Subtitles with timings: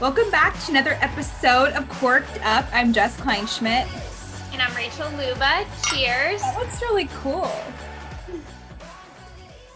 [0.00, 2.66] Welcome back to another episode of Quirked Up.
[2.72, 3.86] I'm Jess Kleinschmidt.
[4.52, 5.66] And I'm Rachel Luba.
[5.88, 6.40] Cheers.
[6.40, 7.52] That looks really cool.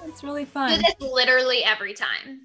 [0.04, 0.70] That's really fun.
[0.70, 2.40] Do this literally every time.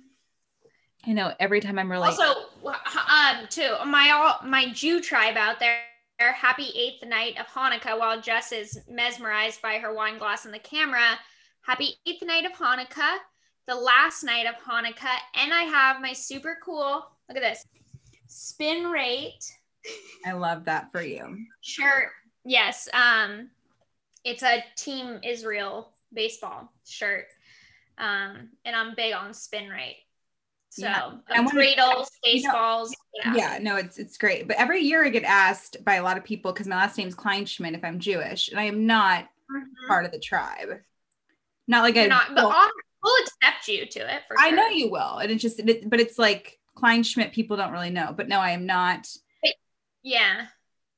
[1.08, 2.24] I know every time I'm really Also,
[2.66, 5.80] um, too, my all my Jew tribe out there.
[6.20, 10.60] Happy eighth night of Hanukkah while Jess is mesmerized by her wine glass and the
[10.60, 11.18] camera.
[11.62, 13.18] Happy eighth night of Hanukkah,
[13.68, 17.06] the last night of Hanukkah, and I have my super cool.
[17.28, 17.66] Look at this
[18.28, 19.44] spin rate
[20.26, 21.46] I love that for you.
[21.62, 22.10] shirt.
[22.46, 23.50] Yes, um,
[24.24, 27.28] it's a Team Israel baseball shirt,
[27.98, 30.04] um, and I'm big on spin rate.
[30.80, 31.12] So Yeah.
[31.30, 31.76] Wanna- dreidels,
[32.24, 32.96] you know- baseballs.
[33.14, 33.36] yeah.
[33.36, 34.48] Yeah, no, it's it's great.
[34.48, 37.16] But every year I get asked by a lot of people because my last name's
[37.16, 39.88] Kleinschmidt if I'm Jewish, and I am not Mhm.
[39.88, 40.82] part of the tribe.
[41.68, 42.72] Not like You're I not, but well,
[43.04, 46.00] we'll accept you to it for I know you will, and it's just it, but
[46.00, 48.14] it's like Kleinschmidt people don't really know.
[48.16, 49.08] But no, I am not.
[50.02, 50.48] Yeah.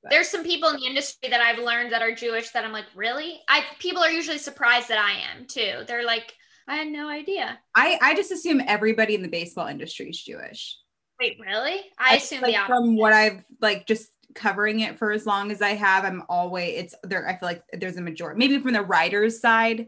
[0.04, 2.72] But- There's some people in the industry that I've learned that are Jewish that I'm
[2.72, 3.42] like, really?
[3.48, 5.84] I people are usually surprised that I am too.
[5.88, 6.36] They're like,
[6.68, 7.60] I had no idea.
[7.76, 10.78] I I just assume everybody in the baseball industry is Jewish.
[11.20, 11.82] Wait, really?
[12.00, 12.76] I That's, assume like the opposite.
[12.76, 16.80] from what I've like just covering it for as long as I have, I'm always
[16.80, 17.28] it's there.
[17.28, 19.88] I feel like there's a majority, maybe from the writers' side,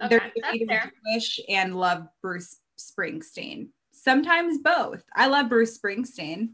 [0.00, 0.92] Okay, they're either fair.
[1.06, 3.68] Jewish and love Bruce Springsteen.
[3.90, 5.02] Sometimes both.
[5.14, 6.50] I love Bruce Springsteen.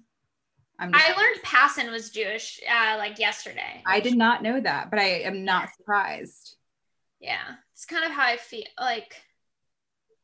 [0.79, 3.83] I learned Passan was Jewish uh, like yesterday.
[3.87, 6.57] I did not know that, but I am not surprised.
[7.25, 8.65] Yeah, it's kind of how I feel.
[8.79, 9.17] Like,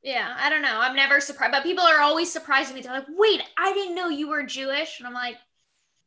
[0.02, 0.78] yeah, I don't know.
[0.80, 2.80] I'm never surprised, but people are always surprised me.
[2.82, 5.36] They're like, "Wait, I didn't know you were Jewish," and I'm like,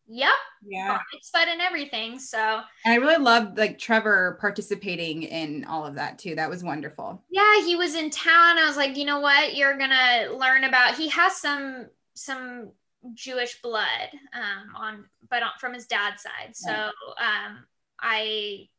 [0.08, 0.34] "Yep,
[0.66, 1.00] Yeah.
[1.14, 5.96] it's fun and everything." So And I really loved like Trevor participating in all of
[5.96, 6.36] that too.
[6.36, 7.24] That was wonderful.
[7.32, 8.58] yeah, he was in town.
[8.60, 9.56] I was like, you know what?
[9.56, 10.96] You're gonna learn about.
[10.96, 12.72] He has some some
[13.16, 16.56] Jewish blood um, on, but on, from his dad's side.
[16.56, 17.66] So um,
[18.00, 18.70] I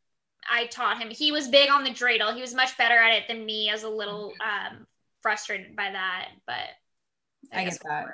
[0.51, 1.11] I taught him.
[1.11, 2.35] He was big on the dreidel.
[2.35, 3.71] He was much better at it than me.
[3.71, 4.87] I was a little um,
[5.23, 6.71] frustrated by that, but
[7.53, 8.07] I guess get that.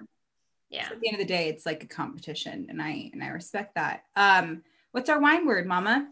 [0.70, 0.88] Yeah.
[0.88, 3.28] So at the end of the day, it's like a competition, and I and I
[3.28, 4.04] respect that.
[4.16, 6.08] Um, what's our wine word, Mama?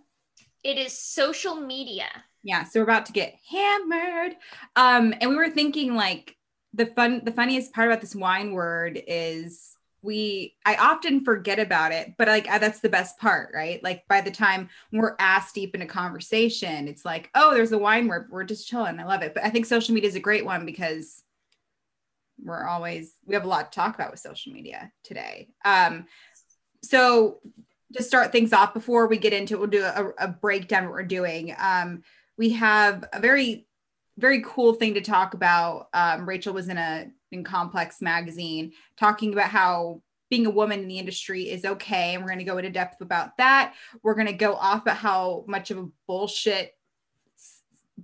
[0.64, 2.06] It is social media.
[2.42, 4.36] Yeah, so we're about to get hammered.
[4.76, 6.36] Um, and we were thinking like
[6.72, 9.67] the fun, the funniest part about this wine word is
[10.02, 13.82] we I often forget about it, but like that's the best part, right?
[13.82, 17.78] Like by the time we're ass deep in a conversation, it's like, oh, there's a
[17.78, 18.28] wine word.
[18.30, 19.00] We're just chilling.
[19.00, 19.34] I love it.
[19.34, 21.22] But I think social media is a great one because
[22.42, 25.48] we're always we have a lot to talk about with social media today.
[25.64, 26.06] Um,
[26.82, 27.40] so
[27.94, 30.90] to start things off before we get into it, we'll do a, a breakdown of
[30.90, 31.54] what we're doing.
[31.58, 32.02] Um,
[32.36, 33.66] we have a very
[34.16, 35.88] very cool thing to talk about.
[35.94, 40.88] Um, Rachel was in a in Complex magazine talking about how being a woman in
[40.88, 43.74] the industry is okay, and we're going to go into depth about that.
[44.02, 46.74] We're going to go off about how much of a bullshit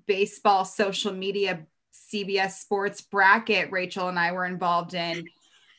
[0.06, 5.24] baseball social media CBS Sports bracket Rachel and I were involved in.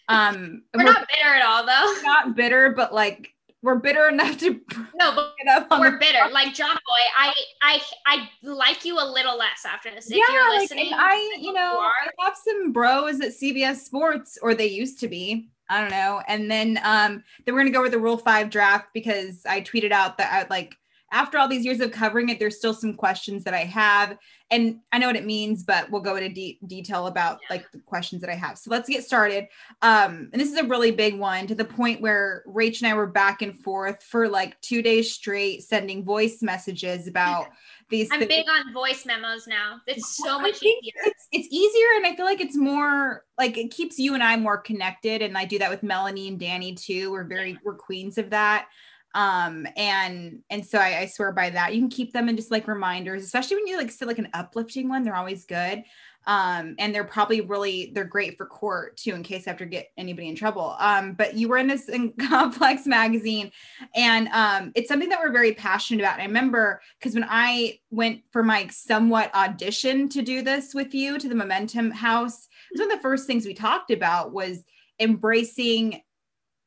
[0.08, 2.02] Um, We're not bitter at all, though.
[2.04, 3.35] not bitter, but like
[3.66, 4.62] we're bitter enough to
[4.96, 6.30] No, but it up on we're bitter.
[6.32, 10.10] Like John Boy, I I I like you a little less after this.
[10.10, 11.92] If yeah, you're like, listening, I, you know, are.
[12.20, 15.50] I have some bros at CBS Sports, or they used to be.
[15.68, 16.22] I don't know.
[16.28, 19.92] And then, um, then we're gonna go with the Rule Five draft because I tweeted
[19.92, 20.76] out that I like
[21.16, 24.18] after all these years of covering it, there's still some questions that I have,
[24.52, 27.56] and I know what it means, but we'll go into de- detail about Yeah.
[27.56, 28.58] like the questions that I have.
[28.60, 29.48] So let's get started.
[29.82, 32.94] Um, and this is a really big one to the point where Rach and I
[32.96, 37.48] were back and forth for like two days straight, sending voice messages about
[37.90, 38.10] these.
[38.12, 38.30] I'm things.
[38.30, 39.80] big on voice memos now.
[39.88, 40.94] It's so much easier.
[41.06, 44.36] It's, it's easier, and I feel like it's more like it keeps you and I
[44.36, 45.22] more connected.
[45.22, 47.12] And I do that with Melanie and Danny too.
[47.12, 48.68] We're very we're queens of that.
[49.16, 51.74] Um, and and so I, I swear by that.
[51.74, 54.30] You can keep them and just like reminders, especially when you like say like an
[54.34, 55.04] uplifting one.
[55.04, 55.84] They're always good.
[56.28, 59.66] Um, and they're probably really they're great for court too, in case I have to
[59.66, 60.76] get anybody in trouble.
[60.80, 63.52] Um, but you were in this in complex magazine,
[63.96, 66.16] and um, it's something that we're very passionate about.
[66.16, 70.94] And I remember because when I went for my somewhat audition to do this with
[70.94, 74.64] you to the Momentum House, one of the first things we talked about was
[75.00, 76.02] embracing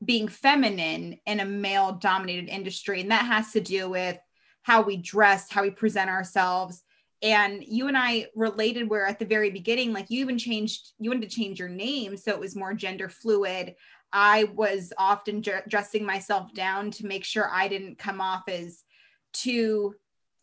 [0.05, 3.01] being feminine in a male dominated industry.
[3.01, 4.19] And that has to do with
[4.63, 6.83] how we dress, how we present ourselves.
[7.21, 11.11] And you and I related where at the very beginning, like you even changed, you
[11.11, 12.17] wanted to change your name.
[12.17, 13.75] So it was more gender fluid.
[14.13, 18.85] I was often dr- dressing myself down to make sure I didn't come off as
[19.33, 19.95] too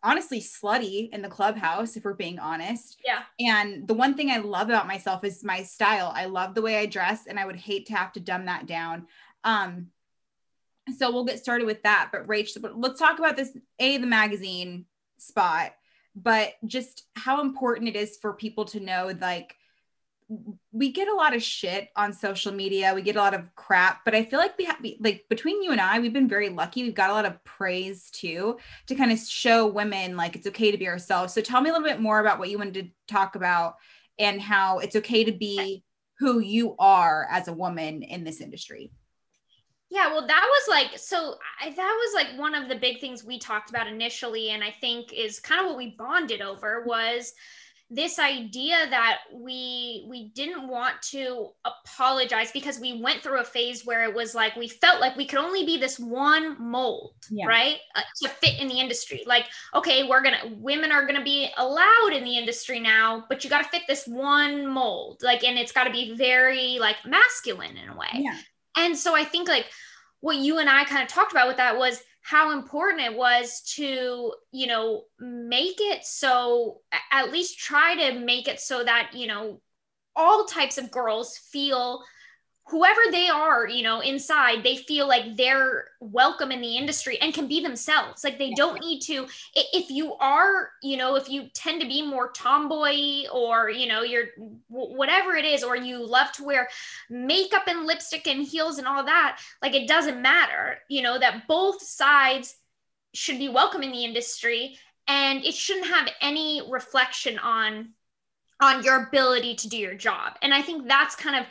[0.04, 3.02] honestly slutty in the clubhouse, if we're being honest.
[3.04, 3.24] Yeah.
[3.40, 6.12] And the one thing I love about myself is my style.
[6.16, 8.68] I love the way I dress, and I would hate to have to dumb that
[8.68, 9.08] down.
[9.46, 9.88] Um,
[10.98, 12.10] so we'll get started with that.
[12.12, 14.86] But Rachel, let's talk about this A, the magazine
[15.18, 15.74] spot,
[16.16, 19.56] but just how important it is for people to know like
[20.72, 22.94] we get a lot of shit on social media.
[22.96, 25.72] We get a lot of crap, but I feel like we have like between you
[25.72, 26.84] and I, we've been very lucky.
[26.84, 28.58] We've got a lot of praise too
[28.88, 31.34] to kind of show women like it's okay to be ourselves.
[31.34, 33.76] So tell me a little bit more about what you wanted to talk about
[34.18, 35.84] and how it's okay to be
[36.18, 38.92] who you are as a woman in this industry.
[39.90, 41.36] Yeah, well, that was like so.
[41.62, 44.72] I, that was like one of the big things we talked about initially, and I
[44.82, 47.34] think is kind of what we bonded over was
[47.92, 53.86] this idea that we we didn't want to apologize because we went through a phase
[53.86, 57.46] where it was like we felt like we could only be this one mold yeah.
[57.46, 59.46] right uh, to fit in the industry like
[59.76, 63.62] okay we're gonna women are gonna be allowed in the industry now but you got
[63.62, 67.90] to fit this one mold like and it's got to be very like masculine in
[67.90, 68.36] a way yeah.
[68.76, 69.66] And so i think like
[70.22, 73.62] what you and i kind of talked about with that was how important it was
[73.62, 76.80] to you know make it so
[77.12, 79.62] at least try to make it so that you know
[80.16, 82.02] all types of girls feel
[82.68, 87.34] whoever they are, you know, inside, they feel like they're welcome in the industry and
[87.34, 88.24] can be themselves.
[88.24, 92.02] Like they don't need to, if you are, you know, if you tend to be
[92.02, 94.30] more tomboy or, you know, you're
[94.68, 96.68] whatever it is, or you love to wear
[97.10, 101.48] makeup and lipstick and heels and all that, like it doesn't matter, you know, that
[101.48, 102.56] both sides
[103.14, 104.76] should be welcome in the industry
[105.08, 107.90] and it shouldn't have any reflection on
[108.62, 110.34] on your ability to do your job.
[110.42, 111.46] And I think that's kind of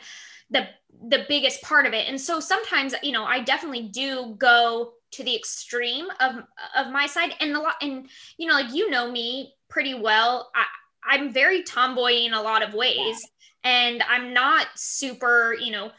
[0.49, 0.67] the
[1.07, 2.07] the biggest part of it.
[2.07, 6.43] And so sometimes you know i definitely do go to the extreme of
[6.75, 7.33] of my side.
[7.39, 8.07] And a lot and
[8.37, 10.51] you know like you know me pretty well.
[10.55, 10.65] I
[11.07, 13.25] i'm very tomboy in a lot of ways.
[13.63, 15.91] And i'm not super you know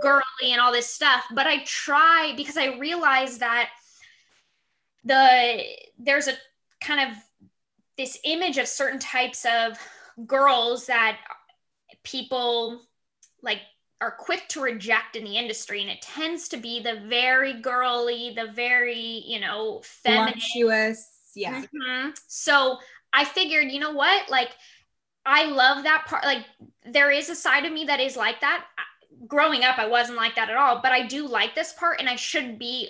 [0.00, 0.22] girly
[0.52, 1.24] and all this stuff.
[1.32, 3.70] But i try because i realize that
[5.04, 5.62] the
[5.98, 6.34] there's a
[6.80, 7.16] kind of
[7.96, 9.78] this image of certain types of
[10.26, 11.18] girls that
[12.02, 12.82] people
[13.42, 13.60] like
[14.00, 18.32] are quick to reject in the industry and it tends to be the very girly
[18.34, 20.34] the very you know feminine.
[21.36, 21.62] Yeah.
[21.62, 22.10] Mm-hmm.
[22.26, 22.78] so
[23.12, 24.30] i figured you know what?
[24.30, 24.50] Like
[25.26, 26.44] i love that part like
[26.84, 28.66] there is a side of me that is like that.
[29.26, 32.08] Growing up i wasn't like that at all but i do like this part and
[32.08, 32.88] i should be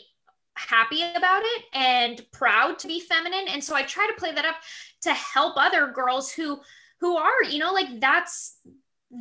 [0.54, 4.44] happy about it and proud to be feminine and so i try to play that
[4.44, 4.56] up
[5.00, 6.60] to help other girls who
[7.00, 8.58] who are you know like that's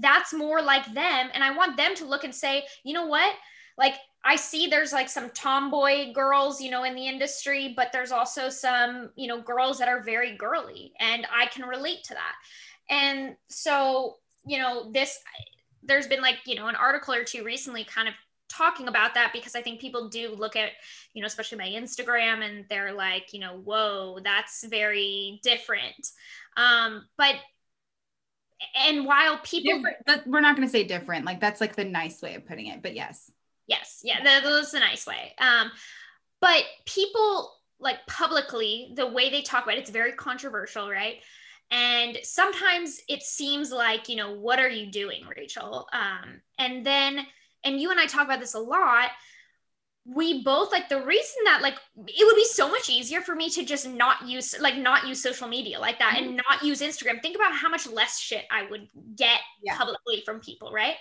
[0.02, 3.34] that's more like them and i want them to look and say you know what
[3.78, 8.12] like i see there's like some tomboy girls you know in the industry but there's
[8.12, 12.36] also some you know girls that are very girly and i can relate to that
[12.90, 15.20] and so you know this
[15.84, 18.14] there's been like you know an article or two recently kind of
[18.50, 20.72] talking about that because I think people do look at,
[21.14, 26.10] you know, especially my Instagram and they're like, you know, whoa, that's very different.
[26.58, 27.36] Um, but
[28.76, 31.26] and while people different, but we're not going to say different.
[31.26, 33.32] Like that's like the nice way of putting it but yes.
[33.68, 34.02] Yes.
[34.04, 35.34] Yeah that, that's the nice way.
[35.38, 35.72] Um
[36.42, 41.18] but people like publicly the way they talk about it, it's very controversial right?
[41.72, 45.88] And sometimes it seems like you know what are you doing rachel?
[45.94, 47.26] Um and then
[47.64, 49.10] and you and i talk about this a lot
[50.16, 51.76] we both like the reason that like
[52.08, 55.22] it would be so much easier for me to just not use like not use
[55.22, 56.30] social media like that mm-hmm.
[56.30, 57.22] and not use Instagram.
[57.22, 59.78] Think about how much less shit I would get yeah.
[59.78, 60.96] publicly from people, right?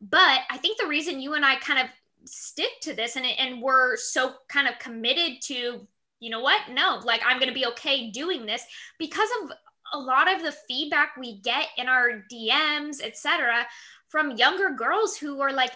[0.00, 1.86] But I think the reason you and I kind of
[2.24, 5.86] stick to this and and we're so kind of committed to
[6.20, 6.62] you know what?
[6.70, 8.64] No, like I'm going to be okay doing this
[8.98, 9.52] because of
[9.92, 13.66] a lot of the feedback we get in our DMs, etc.,
[14.08, 15.72] from younger girls who are like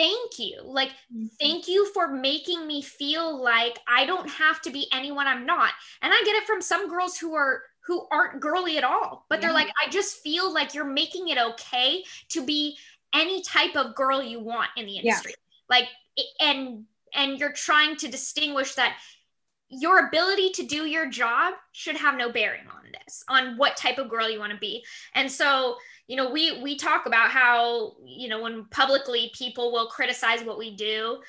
[0.00, 0.62] thank you.
[0.64, 1.26] Like, mm-hmm.
[1.38, 5.72] thank you for making me feel like I don't have to be anyone I'm not.
[6.00, 9.36] And I get it from some girls who are who aren't girly at all, but
[9.36, 9.46] yeah.
[9.46, 12.76] they're like, I just feel like you're making it okay to be
[13.14, 15.34] any type of girl you want in the industry.
[15.36, 15.76] Yeah.
[15.76, 15.88] Like,
[16.40, 18.96] and and you're trying to distinguish that
[19.70, 23.98] your ability to do your job should have no bearing on this on what type
[23.98, 24.84] of girl you want to be
[25.14, 25.76] and so
[26.08, 30.58] you know we we talk about how you know when publicly people will criticize what
[30.58, 31.20] we do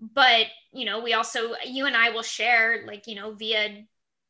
[0.00, 3.84] but you know we also you and i will share like you know via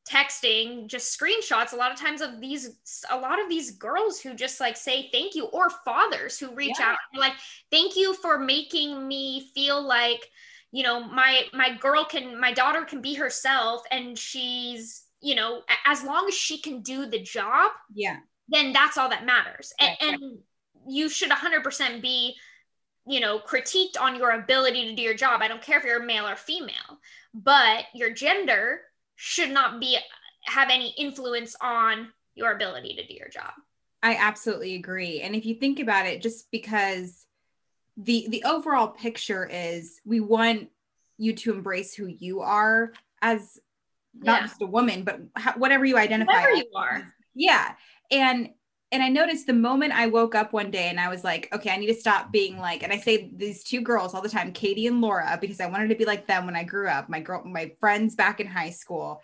[0.09, 4.35] texting just screenshots a lot of times of these a lot of these girls who
[4.35, 6.91] just like say thank you or fathers who reach yeah.
[6.91, 7.33] out like
[7.73, 10.31] thank you for making me feel like
[10.73, 15.63] you know my my girl can my daughter can be herself and she's you know,
[15.87, 18.19] as long as she can do the job, Yeah.
[18.49, 19.73] then that's all that matters.
[19.81, 20.13] And, Right.
[20.13, 20.39] and
[20.87, 22.37] you should 100% be,
[23.07, 25.41] you know, critiqued on your ability to do your job.
[25.43, 27.01] I don't care if you're male or female,
[27.35, 28.83] but your gender
[29.17, 29.99] should not be
[30.45, 33.53] have any influence on your ability to do your job.
[34.03, 35.23] I absolutely agree.
[35.23, 37.26] And if you think about it, just because
[37.97, 40.69] the the overall picture is we want
[41.19, 43.59] you to embrace who you are as
[44.15, 44.47] not Yeah.
[44.47, 45.21] just a woman, but
[45.57, 46.33] whatever you identify.
[46.33, 46.59] Whoever as.
[46.59, 47.13] you are.
[47.35, 47.75] Yeah.
[48.11, 48.51] And
[48.93, 51.71] and I noticed the moment I woke up one day and I was like, okay,
[51.71, 54.53] I need to stop being like, and I say these two girls all the time,
[54.53, 57.09] Katie and Laura, because I wanted to be like them when I grew up.
[57.09, 59.23] My girl, my friends back in high school.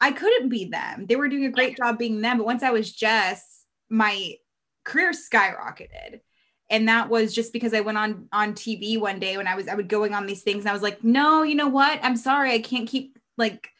[0.00, 1.06] I couldn't be them.
[1.08, 2.36] They were doing a great job being them.
[2.36, 4.34] But once I was Jess, my
[4.84, 6.20] career skyrocketed.
[6.70, 9.68] And that was just because I went on on TV one day when I was
[9.68, 11.98] I would going on these things and I was like, no, you know what?
[12.02, 13.70] I'm sorry, I can't keep like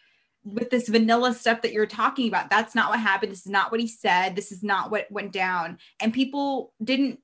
[0.44, 2.50] with this vanilla stuff that you're talking about.
[2.50, 3.32] That's not what happened.
[3.32, 4.34] This is not what he said.
[4.34, 5.78] This is not what went down.
[6.00, 7.20] And people didn't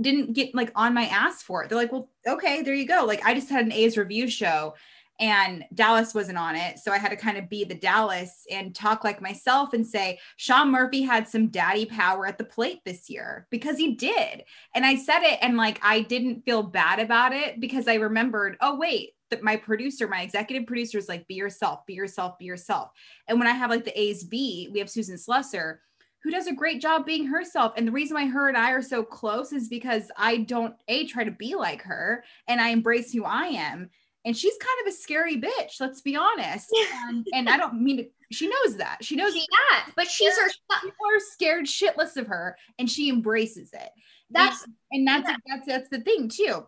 [0.00, 1.68] didn't get like on my ass for it.
[1.68, 3.04] They're like, well, okay, there you go.
[3.04, 4.74] Like I just had an A's review show
[5.20, 6.78] and Dallas wasn't on it.
[6.78, 10.18] So I had to kind of be the Dallas and talk like myself and say,
[10.36, 14.44] Sean Murphy had some daddy power at the plate this year because he did.
[14.74, 18.56] And I said it and like I didn't feel bad about it because I remembered,
[18.60, 22.44] oh, wait, that my producer, my executive producer is like, be yourself, be yourself, be
[22.44, 22.90] yourself.
[23.26, 25.78] And when I have like the A's B, we have Susan Slusser
[26.22, 27.72] who does a great job being herself.
[27.76, 31.06] And the reason why her and I are so close is because I don't a
[31.06, 33.90] try to be like her and I embrace who I am.
[34.24, 36.68] And she's kind of a scary bitch, let's be honest.
[36.72, 38.98] And, um, and I don't mean to, she knows that.
[39.02, 39.90] She knows that.
[39.96, 40.48] but she's her.
[40.82, 43.88] people are scared shitless of her and she embraces it.
[44.30, 45.36] That's And that's Yeah.
[45.46, 46.66] that's that's the thing too.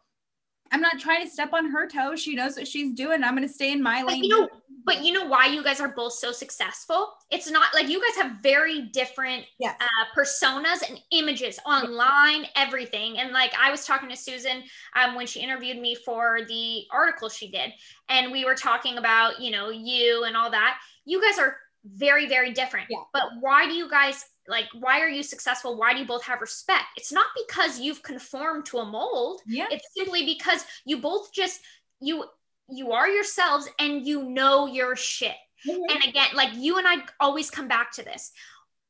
[0.73, 2.21] I'm not trying to step on her toes.
[2.23, 3.25] She knows what she's doing.
[3.25, 4.25] I'm going to stay in my But lane.
[4.25, 4.49] you know,
[4.87, 7.13] but you know why you guys are both so successful?
[7.31, 9.77] It's not like you guys have very different Yes.
[9.81, 13.19] uh, personas and images online, everything.
[13.19, 14.63] And like I was talking to Susan
[14.97, 17.73] um, when she interviewed me for the article she did,
[18.09, 20.79] and we were talking about you know you and all that.
[21.05, 22.87] You guys are very very different.
[22.91, 22.99] Yeah.
[23.13, 24.67] But why do you guys like?
[24.79, 25.77] Why are you successful?
[25.79, 26.85] Why do you both have respect?
[26.97, 29.67] It's not because you've conformed to a mold yeah.
[29.71, 31.61] it's simply because you both just
[32.01, 32.25] you
[32.69, 35.35] you are yourselves and you know your shit
[35.69, 35.83] mm-hmm.
[35.91, 38.33] and again like you and i always come back to this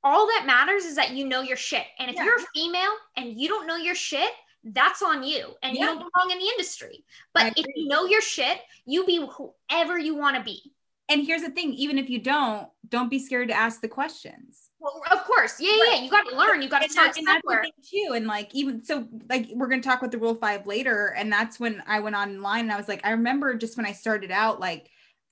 [0.02, 2.24] all that matters is that you know your shit and if Yeah.
[2.24, 4.30] you're a female and you don't know your shit
[4.62, 8.20] that's on you and you don't belong in the industry but if you know your
[8.20, 10.72] shit you be whoever you want to be
[11.10, 14.70] And here's the thing, even if you don't, don't be scared to ask the questions.
[14.80, 17.64] well, of course yeah yeah you got to learn you got to start and somewhere
[17.88, 18.14] too.
[18.14, 21.14] And like even so, like we're gonna talk about the rule five later.
[21.16, 23.92] And that's when I went online and I was like, I remember just when I
[23.92, 24.88] started out, like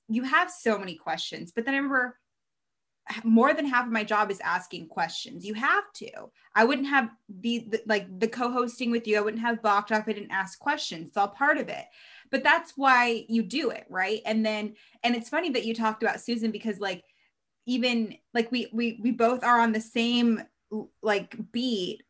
[0.08, 2.18] you have so many questions, but then I remember
[3.24, 5.44] more than half of my job is asking questions.
[5.44, 6.10] You have to.
[6.54, 9.16] I wouldn't have the, the like the co-hosting with you.
[9.16, 11.08] I wouldn't have balked if I didn't ask questions.
[11.08, 11.84] It's all part of it.
[12.30, 14.20] But that's why you do it, right?
[14.24, 17.04] And then and it's funny that you talked about Susan because like
[17.66, 20.42] even like we we we both are on the same
[21.02, 22.02] like beat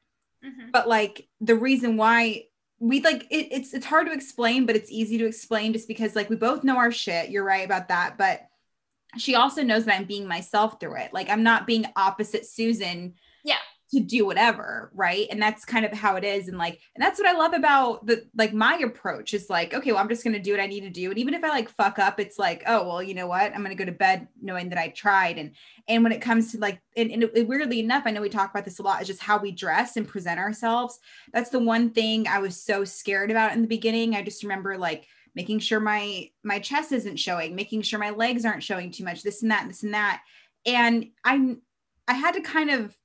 [0.45, 0.71] Mhm.
[0.71, 2.45] but like the reason why
[2.79, 6.15] we like it, it's it's hard to explain but it's easy to explain just because
[6.15, 8.43] like we both know our shit you're right about that but
[9.17, 13.15] she also knows that i'm being myself through it like i'm not being opposite susan.
[13.91, 15.27] To do whatever right?
[15.31, 16.49] And that's kind of how it is.
[16.49, 19.93] And like and that's what i love about the like my approach is like okay
[19.93, 21.11] well i'm just gonna do what i need to do.
[21.11, 23.55] And even if i like fuck up it's like oh well you know what?
[23.55, 25.39] I'm gonna go to bed knowing that i tried.
[25.39, 25.53] And
[25.87, 28.51] and when it comes to like and, and it, weirdly enough i know we talk
[28.51, 30.99] about this a lot is just how we dress and present ourselves.
[31.33, 34.15] That's the one thing i was so scared about in the beginning.
[34.15, 38.45] I just remember like making sure my my chest isn't showing making sure my legs
[38.45, 40.23] aren't showing too much this and that this and that.
[40.67, 41.57] And i
[42.07, 42.97] i had to kind of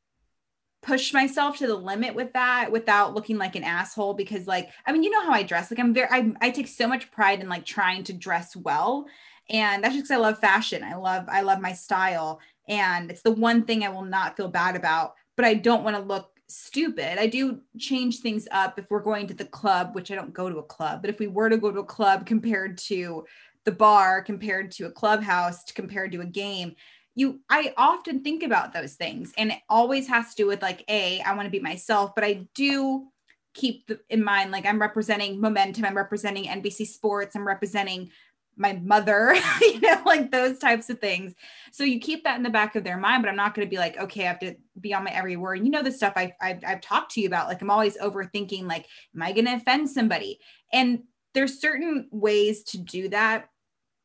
[0.83, 4.91] push myself to the limit with that without looking like an asshole because like i
[4.91, 5.71] mean you know how i dress.
[5.71, 9.05] Like i'm very i, I take so much pride in like trying to dress well.
[9.49, 10.83] And that's just 'cause i love fashion.
[10.83, 12.39] I love i love my style.
[12.67, 15.95] And it's the one thing i will not feel bad about but i don't want
[15.95, 17.17] to look stupid.
[17.19, 20.49] I do change things up if we're going to the club which i don't go
[20.49, 21.01] to a club.
[21.01, 23.25] But if we were to go to a club compared to
[23.65, 26.75] the bar compared to a clubhouse compared to a game
[27.15, 30.83] you i often think about those things and it always has to do with like
[30.87, 33.07] a i want to be myself but i do
[33.53, 38.09] keep in mind like i'm representing momentum i'm representing nbc sports i'm representing
[38.55, 41.33] my mother you know like those types of things.
[41.71, 43.69] So you keep that in the back of their mind but i'm not going to
[43.69, 45.63] be like okay i have to be on my every word.
[45.63, 48.67] You know the stuff I, I've, I've talked to you about like i'm always overthinking
[48.67, 50.39] like am i going to offend somebody?
[50.71, 51.03] And
[51.33, 53.49] there's certain ways to do that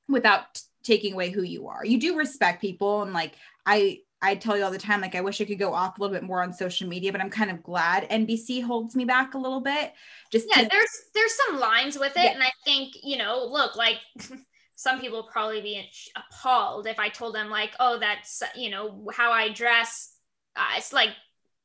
[0.08, 1.84] without taking away who you are.
[1.84, 3.34] You do respect people and like
[3.66, 6.00] I I tell you all the time, like I wish I could go off a
[6.00, 9.34] little bit more on social media, but I'm kind of glad NBC holds me back
[9.34, 9.92] a little bit.
[10.32, 12.32] Just yeah, to- there's there's some lines with it, Yeah.
[12.32, 13.98] and I think you know, look, like
[14.74, 19.30] some people probably be appalled if I told them like, oh, that's you know how
[19.30, 20.12] I dress.
[20.56, 21.10] Uh, it's like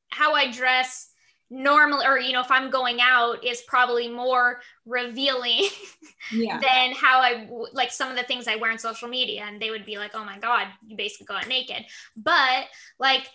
[0.09, 1.09] how I dress
[1.53, 5.69] normally, or you know, if I'm going out, is probably more revealing
[6.31, 6.59] yeah.
[6.59, 9.69] than how i like some of the things I wear on social media, and they
[9.69, 11.85] would be like, "Oh my god, you basically go out naked."
[12.17, 12.65] But
[12.99, 13.27] like,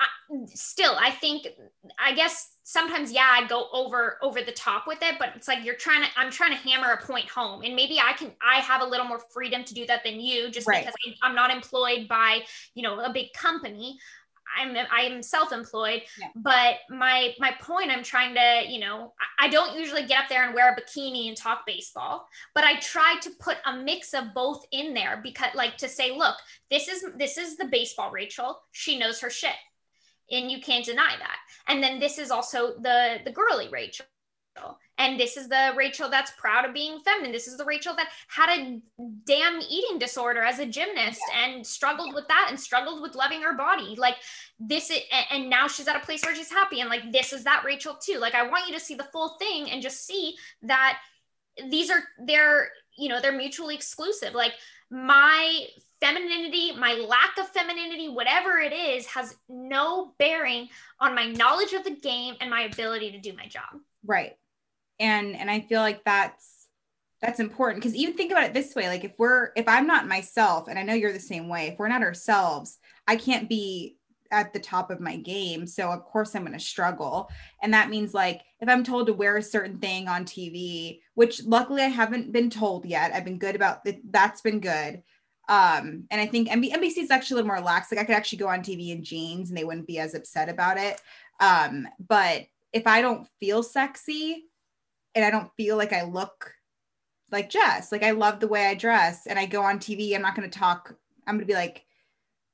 [0.00, 0.06] I,
[0.46, 1.46] still, I think,
[1.98, 5.64] I guess sometimes, yeah, I go over over the top with it, but it's like
[5.64, 8.60] you're trying to, I'm trying to hammer a point home, and maybe I can, I
[8.60, 10.80] have a little more freedom to do that than you, just Right.
[10.80, 12.40] because I, I'm not employed by,
[12.74, 13.98] you know, a big company.
[14.58, 16.28] I'm I'm self-employed, Yeah.
[16.34, 20.28] but my my point I'm trying to, you know, I, I don't usually get up
[20.28, 24.14] there and wear a bikini and talk baseball, but I try to put a mix
[24.14, 26.36] of both in there because like to say, look,
[26.70, 28.60] this is this is the baseball Rachel.
[28.72, 29.56] She knows her shit.
[30.32, 31.38] And you can't deny that.
[31.66, 34.06] And then this is also the the girly Rachel.
[34.98, 37.32] And this is the Rachel that's proud of being feminine.
[37.32, 38.80] This is the Rachel that had a
[39.26, 43.54] damn eating disorder as a gymnast and struggled with that and struggled with loving her
[43.56, 43.94] body.
[43.96, 44.16] Like
[44.58, 46.80] this is, and- and now she's at a place where she's happy.
[46.80, 48.18] And like this is that Rachel too.
[48.18, 50.98] Like I want you to see the full thing and just see that
[51.70, 54.34] these are they're you know they're mutually exclusive.
[54.34, 54.52] Like
[54.90, 55.64] my
[56.00, 61.84] femininity, my lack of femininity, whatever it is, has no bearing on my knowledge of
[61.84, 63.80] the game and my ability to do my job.
[64.04, 64.36] right
[65.00, 66.60] and and i feel like that's
[67.20, 67.82] that's important.
[67.82, 70.78] Because even think about it this way like if we're if i'm not myself and
[70.78, 73.96] i know you're the same way if we're not ourselves i can't be
[74.32, 75.66] at the top of my game.
[75.66, 77.28] So of course i'm going to struggle.
[77.62, 81.42] And that means like if i'm told to wear a certain thing on tv which
[81.44, 85.02] luckily i haven't been told yet i've been good about it that's been good.
[85.48, 87.90] Um and i think NB- nbc is actually a little more lax.
[87.90, 90.48] Like i could actually go on tv in jeans and they wouldn't be as upset
[90.48, 91.00] about it.
[91.40, 94.49] Um but if i don't feel sexy
[95.14, 96.52] and I don't feel like I look
[97.32, 97.92] like Jess.
[97.92, 100.14] Like I love the way I dress and I go on TV.
[100.14, 100.94] I'm not going to talk.
[101.26, 101.84] I'm going to be like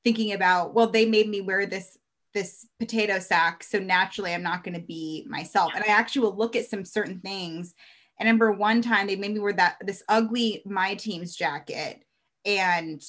[0.03, 1.97] thinking about, well, they made me wear this
[2.33, 5.71] this potato sack, so naturally I'm not going to be myself.
[5.73, 7.73] And I actually will look at some certain things.
[8.19, 12.03] And I remember one time they made me wear that this ugly my team's jacket
[12.45, 13.01] and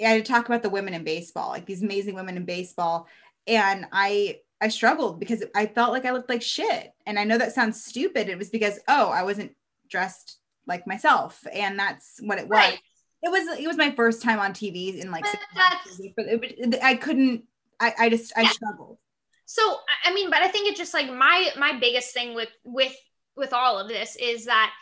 [0.00, 3.06] I had to talk about the women in baseball, like these amazing women in baseball.
[3.46, 6.92] And I I struggled because I felt like I looked like shit.
[7.06, 8.28] And I know that sounds stupid.
[8.28, 9.54] It was because, oh, I wasn't
[9.88, 11.46] dressed like myself.
[11.52, 12.56] And that's what it was.
[12.56, 12.80] Right.
[13.22, 16.12] It was it was my first time on TV in like But six that's- months,
[16.16, 17.44] but it, I couldn't
[17.80, 18.98] I, I just I struggled.
[19.44, 19.62] so
[20.04, 22.94] I- i mean but i think it's just like my my biggest thing with with
[23.36, 24.72] with all of this is that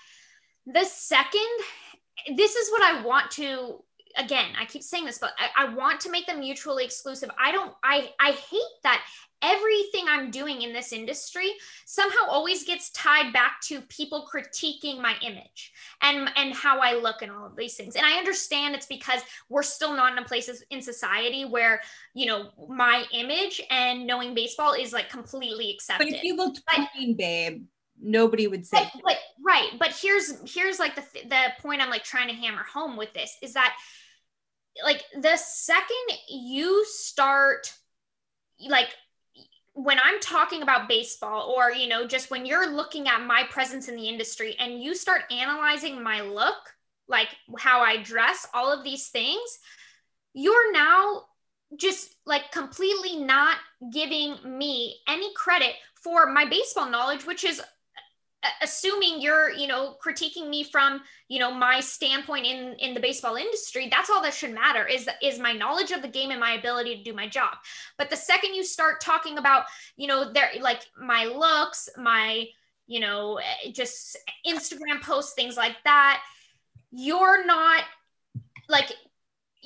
[0.67, 3.83] the second this is what i want to
[4.17, 7.31] again i keep saying this but I, I want to make them mutually exclusive.
[7.39, 9.05] I don't i i hate that
[9.43, 11.53] everything i'm doing in this industry
[11.85, 17.23] somehow always gets tied back to people critiquing my image and and how i look
[17.23, 17.97] and all of these things.
[17.97, 21.81] And i understand it's because we're still not in a place in society where
[22.15, 26.63] you know my image and knowing baseball is like completely accepted But if you looked
[26.67, 27.65] plain, babe,
[28.01, 29.71] nobody would say but, but right.
[29.79, 33.37] But here's here's like the the point i'm like trying to hammer home with this
[33.43, 33.77] is that
[34.85, 37.73] like the second you start
[38.69, 38.89] like
[39.75, 43.89] when i'm talking about baseball or you know just when you're looking at my presence
[43.89, 46.57] in the industry and you start analyzing my look
[47.09, 49.59] like how i dress all of these things
[50.35, 51.23] you're now
[51.77, 53.57] just like completely not
[53.93, 57.61] giving me any credit for my baseball knowledge which is
[58.63, 63.37] assuming you're you know critiquing me from you know my standpoint in in the baseball
[63.37, 66.53] industry that's all that should matter is is my knowledge of the game and my
[66.53, 67.55] ability to do my job
[67.99, 69.65] but the second you start talking about
[69.97, 72.45] you know there like my looks my
[72.87, 76.23] you know eh, just instagram posts things like that
[76.91, 77.83] you're not
[78.69, 78.91] like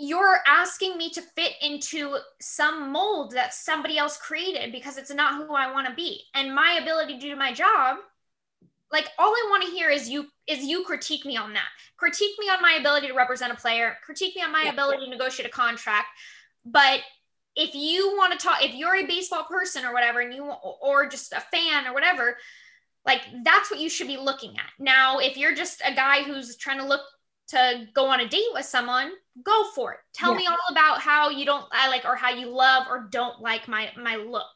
[0.01, 5.35] you're asking me to fit into some mold that somebody else created because it's not
[5.35, 6.23] who I want to be.
[6.35, 7.99] And my ability to do my job,
[8.93, 11.69] like all I want to hear is you is you critique me on that.
[11.97, 14.73] Critique me on my ability to represent a player, critique me on my Yeah.
[14.73, 16.09] ability to negotiate a contract.
[16.65, 17.01] But
[17.57, 21.09] if you want to talk if you're a baseball person or whatever and you or
[21.09, 22.37] just a fan or whatever,
[23.07, 24.71] like that's what you should be looking at.
[24.79, 27.01] Now, if you're just a guy who's trying to look
[27.49, 29.11] to go on a date with someone,
[29.43, 29.99] go for it.
[30.15, 30.39] Tell Yeah.
[30.39, 33.69] me all about how you don't I like or how you love or don't like
[33.69, 34.47] my my look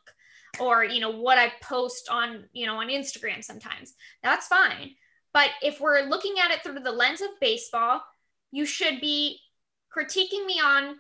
[0.61, 3.95] or you know what I post on, you know, on Instagram sometimes.
[4.23, 4.91] That's fine.
[5.33, 8.03] But if we're looking at it through the lens of baseball,
[8.53, 9.41] you should be
[9.97, 10.97] critiquing me on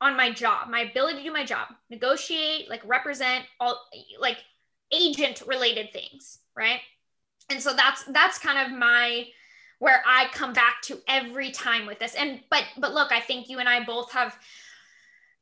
[0.00, 3.78] on my job, my ability to do my job, negotiate, like represent all
[4.18, 4.38] like
[4.92, 6.80] agent related things, right?
[7.50, 9.26] And so that's that's kind of my
[9.78, 12.14] where I come back to every time with this.
[12.14, 14.36] And but but look, I think you and I both have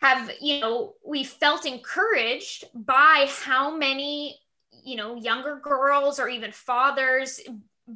[0.00, 4.38] have you know we felt encouraged by how many
[4.82, 7.40] you know younger girls or even fathers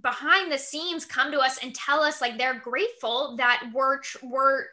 [0.03, 4.67] behind the scenes come to us and tell us like they're grateful that we're we're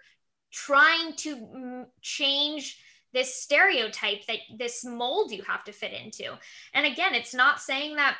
[0.51, 2.79] trying to change
[3.13, 6.37] this stereotype that this mold you have to fit into.
[6.73, 8.17] And again it's not saying that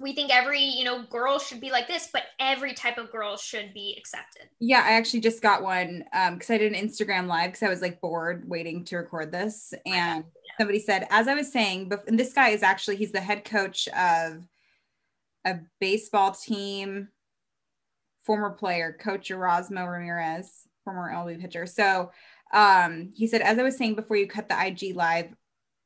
[0.00, 3.36] we think every you know girl should be like this but every type of girl
[3.36, 4.48] should be accepted.
[4.60, 7.68] Yeah i actually just got one um because i did an instagram live because i
[7.68, 9.74] was like bored waiting to record this.
[9.86, 10.24] And
[10.58, 13.44] somebody said as i was saying but and this guy is actually he's the head
[13.44, 14.44] coach of
[15.44, 17.08] a baseball team
[18.24, 21.66] former player coach erasmo ramirez former lb pitcher.
[21.66, 22.10] So
[22.52, 25.34] um he said as i was saying before you cut the ig live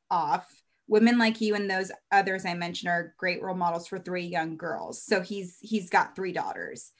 [0.09, 0.56] off
[0.87, 4.57] women like you and those others I mentioned are great role models for three young
[4.57, 5.03] girls.
[5.03, 6.91] So he's he's got three daughters.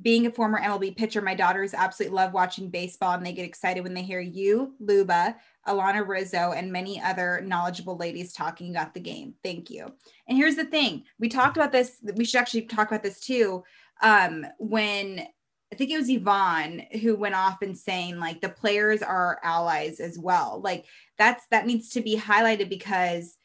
[0.00, 3.84] Being a former MLB pitcher, my daughters absolutely love watching baseball and they get excited
[3.84, 5.36] when they hear you, Luba,
[5.68, 9.34] Alanna Rizzo, and many other knowledgeable ladies talking about the game.
[9.44, 9.92] Thank you.
[10.26, 13.62] And here's the thing we talked about this, we should actually talk about this too.
[14.02, 15.28] Um, when
[15.74, 19.98] I think it was Yvonne who went off and saying like the players are allies
[19.98, 20.60] as well.
[20.62, 20.84] Like
[21.18, 23.36] that's that needs to be highlighted because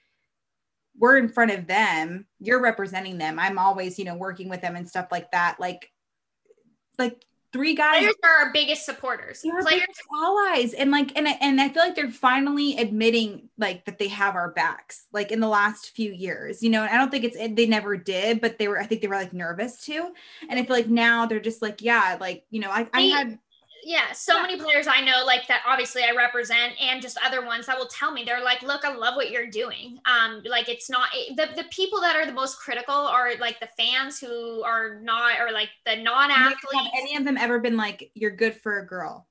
[0.96, 3.40] we're in front of them, you're representing them.
[3.40, 5.60] I'm always, you know, working with them and stuff like that.
[5.60, 5.90] Like
[7.00, 9.42] like three guys players are our biggest supporters.
[9.42, 9.88] Players
[10.24, 10.74] allies.
[10.74, 14.52] And like and and i feel like they're finally admitting like that they have our
[14.52, 17.66] backs like in the last few years you know and i don't think it's they
[17.66, 20.14] never did but they were i think they were like nervous too.
[20.50, 23.40] And i feel like now they're just like yeah like you know i, I had
[23.84, 24.42] yeah so yeah.
[24.42, 27.88] many players i know like that obviously i represent and just other ones that will
[27.88, 30.00] tell me they're like look i love what you're doing.
[30.06, 33.70] Um like it's not the, the people that are the most critical are like the
[33.78, 38.12] fans who are not or like the non-athletes have any of them ever been like
[38.14, 39.28] you're good for a girl?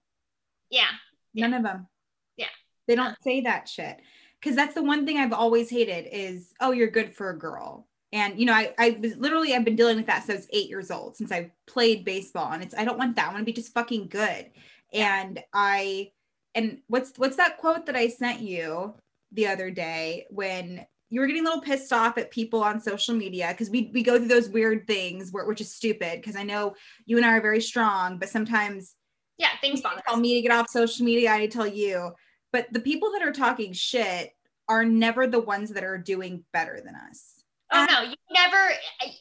[0.71, 0.89] Yeah.
[1.35, 1.57] None yeah.
[1.57, 1.89] of them.
[2.37, 2.47] Yeah.
[2.87, 3.97] They don't say that shit.
[4.41, 7.88] Because that's the one thing i've always hated is oh you're good for a girl
[8.13, 10.49] and you know I, I was literally i've been dealing with that since i was
[10.53, 13.41] eight years old since i played baseball and it's i don't want that i want
[13.41, 14.51] to be just fucking good.
[14.93, 16.11] And i
[16.55, 18.95] and what's what's that quote that i sent you
[19.33, 23.15] the other day when you were getting a little pissed off at people on social
[23.15, 23.49] media?
[23.49, 26.75] Because we, we go through those weird things where, which is stupid because i know
[27.05, 28.95] you and i are very strong but sometimes
[29.37, 32.11] yeah things bother tell me to get off social media i tell you.
[32.51, 34.31] But the people that are talking shit
[34.71, 37.38] are never the ones that are doing better than us
[37.71, 38.71] Oh no, you never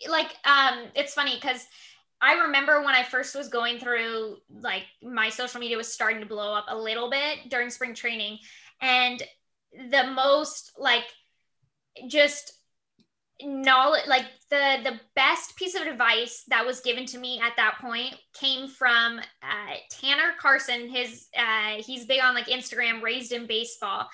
[0.09, 1.65] like um it's funny because
[2.21, 6.25] I remember when I first was going through like my social media was starting to
[6.25, 8.39] blow up a little bit during spring training
[8.81, 9.21] and
[9.91, 11.05] the most like
[12.07, 12.53] just
[13.41, 17.77] knowledge like the the best piece of advice that was given to me at that
[17.79, 23.45] point came from uh, tanner carson his uh, he's big on like instagram raised in
[23.45, 24.07] baseball.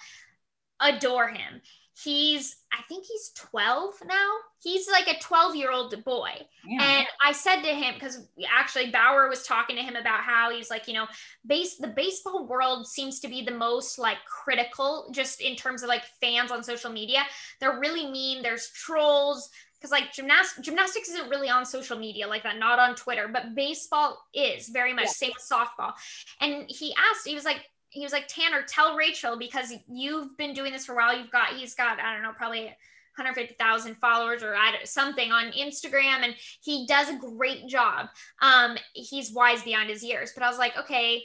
[0.81, 1.61] Adore him
[2.01, 4.31] he's i think he's 12 now.
[4.61, 6.31] He's like a 12 year old boy.
[6.65, 6.99] Yeah.
[6.99, 10.69] and i said to him because actually bauer was talking to him about how he's
[10.69, 11.05] like you know
[11.45, 15.89] base the baseball world seems to be the most like critical just in terms of
[15.89, 17.23] like fans on social media.
[17.59, 18.41] They're really mean.
[18.41, 19.49] There's trolls.
[19.79, 23.53] Because like gymnast- gymnastics isn't really on social media like that not on twitter but
[23.53, 25.11] baseball is very much yeah.
[25.11, 25.91] same with softball.
[26.39, 30.53] And he asked he was like he was like, Tanner, tell Rachel because you've been
[30.53, 31.17] doing this for a while.
[31.17, 32.75] You've got, he's got, I don't know, probably
[33.15, 38.07] 150,000 followers or something on Instagram, and he does a great job.
[38.41, 40.31] Um, he's wise beyond his years.
[40.33, 41.23] But I was like, okay.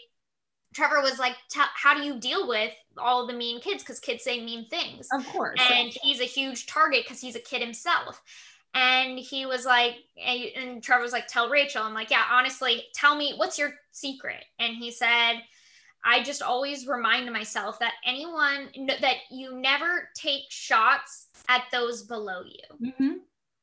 [0.74, 3.82] Trevor was like, how do you deal with all the mean kids?
[3.82, 5.08] Because kids say mean things.
[5.10, 5.58] Of course.
[5.72, 8.22] And he's a huge target because he's a kid himself.
[8.74, 11.82] And he was like, and Trevor was like, tell Rachel.
[11.82, 14.44] I'm like, yeah, honestly, tell me what's your secret.
[14.58, 15.40] And he said,
[16.04, 18.68] I just always remind myself that anyone
[19.00, 22.90] that you never take shots at those below you.
[22.90, 23.16] Mm-hmm.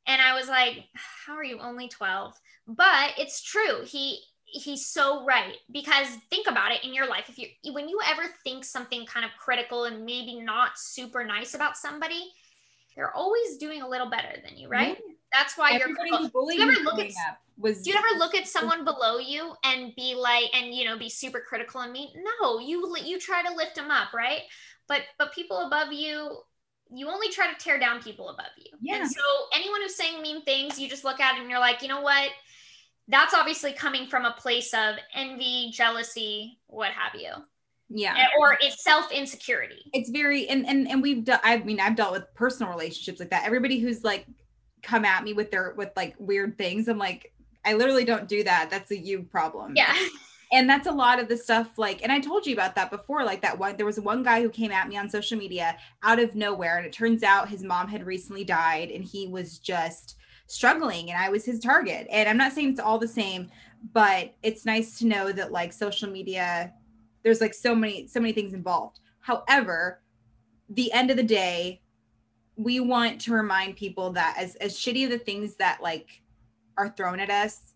[0.07, 2.33] And I was like, how are you only 12?
[2.67, 3.83] But it's true.
[3.85, 7.99] He he's so right because think about it in your life if you when you
[8.07, 12.31] ever think something kind of critical and maybe not super nice about somebody
[12.95, 15.14] they're always doing a little better than you right mm-hmm.
[15.35, 18.85] That's why Everybody you're you ever look at was do you ever look at someone
[18.85, 22.09] below you and be like and you know be super critical and mean
[22.41, 24.41] no you you try to lift them up right
[24.87, 26.37] but but people above you
[26.91, 28.97] you only try to tear down people above you yeah.
[28.97, 29.21] and so
[29.53, 32.01] anyone who's saying mean things you just look at it and you're like you know
[32.01, 32.29] what
[33.07, 37.31] that's obviously coming from a place of envy jealousy what have you
[37.89, 38.15] Yeah.
[38.17, 39.89] eh, or it's self insecurity.
[39.93, 43.29] it's very and and and we've done i mean i've dealt with personal relationships like
[43.29, 44.25] that everybody who's like
[44.85, 47.33] come at me with their with like weird things i'm like
[47.65, 48.69] i literally don't do that.
[48.69, 49.73] That's a you problem.
[49.75, 49.93] Yeah.
[50.51, 53.25] and that's a lot of the stuff like and i told you about that before
[53.25, 56.19] like that one there was one guy who came at me on social media out
[56.19, 60.17] of nowhere and it turns out his mom had recently died and he was just
[60.45, 62.05] struggling and i was his target.
[62.11, 63.49] And i'm not saying it's all the same
[63.93, 66.71] but it's nice to know that like social media
[67.23, 68.99] there's like so many so many things involved.
[69.19, 70.01] However
[70.69, 71.81] the end of the day
[72.55, 76.21] we want to remind people that as as shitty of the things that like
[76.77, 77.73] are thrown at us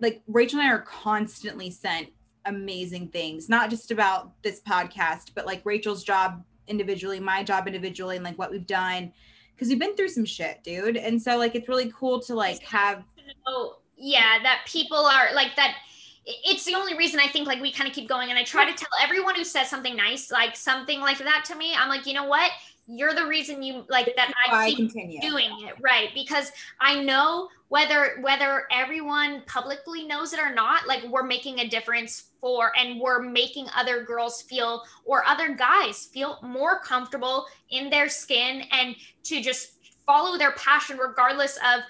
[0.00, 2.08] like Rachel and I are constantly sent
[2.44, 8.16] amazing things, not just about this podcast, but like Rachel's job individually, my job individually,
[8.16, 9.12] and like what we've done.
[9.58, 10.96] Cause we've been through some shit, dude.
[10.96, 13.04] And so like it's really cool to like have
[13.46, 15.76] Oh, yeah, that people are like that.
[16.24, 18.30] It's the only reason I think like we kind of keep going.
[18.30, 21.56] And I try to tell everyone who says something nice, like something like that to
[21.56, 22.50] me, I'm like, you know what?
[22.86, 25.20] You're the reason you like that I I keep continue.
[25.20, 31.02] doing it right because i know whether whether everyone publicly knows it or not like
[31.04, 36.38] we're making a difference for and we're making other girls feel or other guys feel
[36.42, 41.80] more comfortable in their skin and to just follow their passion regardless of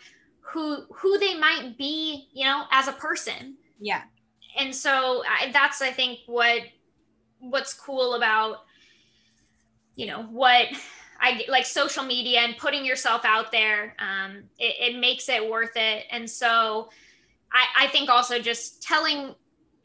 [0.40, 4.02] who who they might be you know as a person Yeah.
[4.58, 6.62] and so I, that's i think what
[7.40, 8.58] what's cool about
[9.96, 10.66] you know what
[11.20, 15.76] i like social media and putting yourself out there um it, it makes it worth
[15.76, 16.88] it and so
[17.52, 19.34] i i think also just telling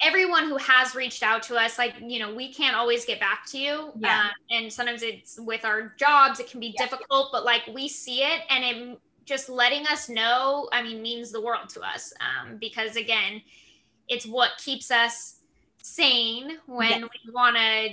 [0.02, 3.46] everyone who has reached out to us like you know we can't always get back
[3.48, 4.26] to you Yeah.
[4.26, 6.86] um, and sometimes it's with our jobs it can be Yeah.
[6.86, 11.32] difficult but like we see it and it just letting us know i mean means
[11.32, 13.42] the world to us um, because again
[14.08, 15.40] it's what keeps us
[15.82, 17.90] sane when we want to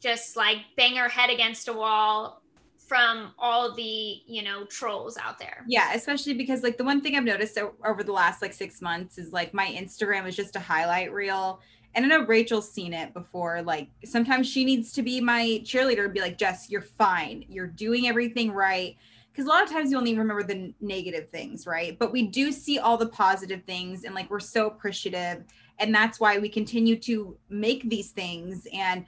[0.00, 2.42] just like bang her head against a wall
[2.88, 7.16] from all the you know trolls out there Yeah, especially because like the one thing
[7.16, 10.60] I've noticed over the last like six months is like my Instagram is just a
[10.60, 11.60] highlight reel.
[11.94, 13.62] And I know Rachel's seen it before.
[13.62, 17.44] Like sometimes she needs to be my cheerleader and be like, Jess, you're fine.
[17.48, 18.96] You're doing everything right.
[19.30, 21.98] Because a lot of times you only remember the negative things, right?
[21.98, 25.44] But we do see all the positive things and like we're so appreciative.
[25.78, 28.66] And that's why we continue to make these things.
[28.72, 29.04] And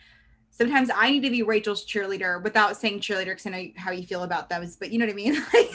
[0.60, 4.06] sometimes I need to be Rachel's cheerleader without saying cheerleader because I know how you
[4.06, 5.42] feel about those, but you know what I mean?
[5.54, 5.72] Like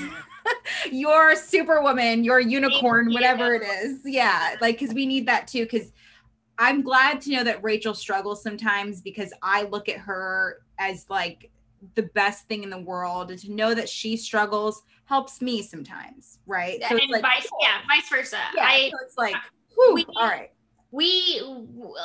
[0.91, 4.01] you're superwoman, you're unicorn, whatever it is.
[4.05, 4.55] Yeah.
[4.61, 5.65] Like, cause we need that too.
[5.65, 5.91] Cause
[6.59, 11.49] I'm glad to know that Rachel struggles sometimes because I look at her as like
[11.95, 13.31] the best thing in the world.
[13.31, 16.37] And to know that she struggles helps me sometimes.
[16.45, 16.79] Right.
[16.83, 18.65] So and it's like, vice yeah vice versa yeah.
[18.65, 19.39] i so it's like, uh,
[19.73, 20.51] whew, we- all right.
[20.91, 21.41] we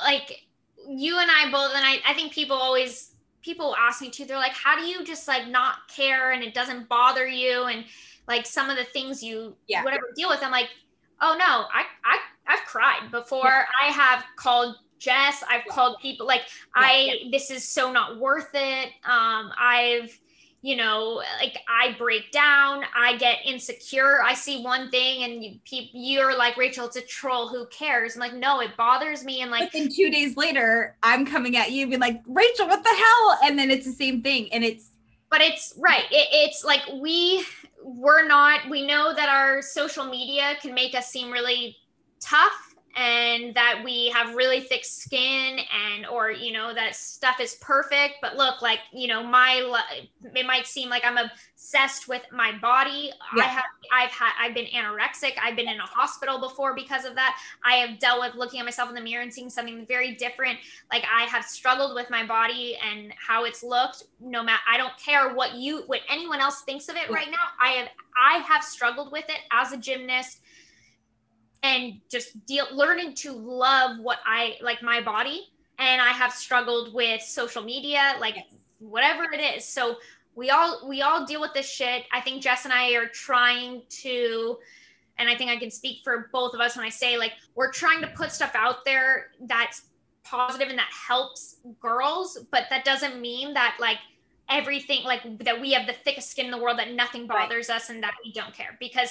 [0.03, 0.47] like
[0.89, 3.13] you and I both and I, I think people always
[3.43, 6.55] people ask me too they're like how do you just like not care and it
[6.55, 7.65] doesn't bother you?
[7.65, 7.85] And
[8.29, 9.85] like some of the things you Yeah.
[9.85, 10.69] whatever deal with I'm like
[11.21, 13.45] oh no I I I've cried before.
[13.45, 13.65] Yeah.
[13.83, 15.43] I have called Jess.
[15.49, 16.43] I've called people like
[16.75, 18.89] I this is so not worth it.
[19.05, 20.19] Um I've
[20.63, 25.59] you know like I break down I get insecure I see one thing and you,
[25.93, 29.51] you're like Rachel it's a troll who cares I'm like no it bothers me and
[29.51, 32.83] like but then two days later, I'm coming at you and being like, Rachel, what
[32.83, 33.39] the hell?
[33.45, 34.53] And then it's the same thing.
[34.53, 34.91] And it's
[35.31, 37.45] but it's right it, it's like we
[37.83, 41.77] we're not we know that our social media can make us seem really
[42.21, 42.70] tough
[43.01, 45.59] and that we have really thick skin
[45.89, 48.17] and or you know that stuff is perfect.
[48.21, 49.85] But look like you know my
[50.35, 53.11] it might seem like i'm obsessed with my body.
[53.39, 55.33] I have i've had i've been anorexic.
[55.43, 57.39] I've been in a hospital before because of that.
[57.65, 60.59] I have dealt with looking at myself in the mirror and seeing something very different.
[60.93, 64.05] Like i have struggled with my body and how it's looked.
[64.21, 67.17] No matter i don't care what you what anyone else thinks of it Yeah.
[67.17, 67.47] right now.
[67.61, 67.89] I have
[68.23, 70.41] i have struggled with it as a gymnast
[71.63, 76.95] and just deal learning to love what i like my body and i have struggled
[76.95, 78.47] with social media like Yes.
[78.79, 79.97] whatever it is so
[80.35, 83.83] we all we all deal with this shit i think jess and i are trying
[83.89, 84.57] to
[85.19, 87.71] and i think i can speak for both of us when i say like we're
[87.73, 89.83] trying to put stuff out there that's
[90.25, 93.99] positive and that helps girls but that doesn't mean that like
[94.49, 97.49] everything like that we have the thickest skin in the world that nothing Right.
[97.49, 99.11] bothers us and that we don't care because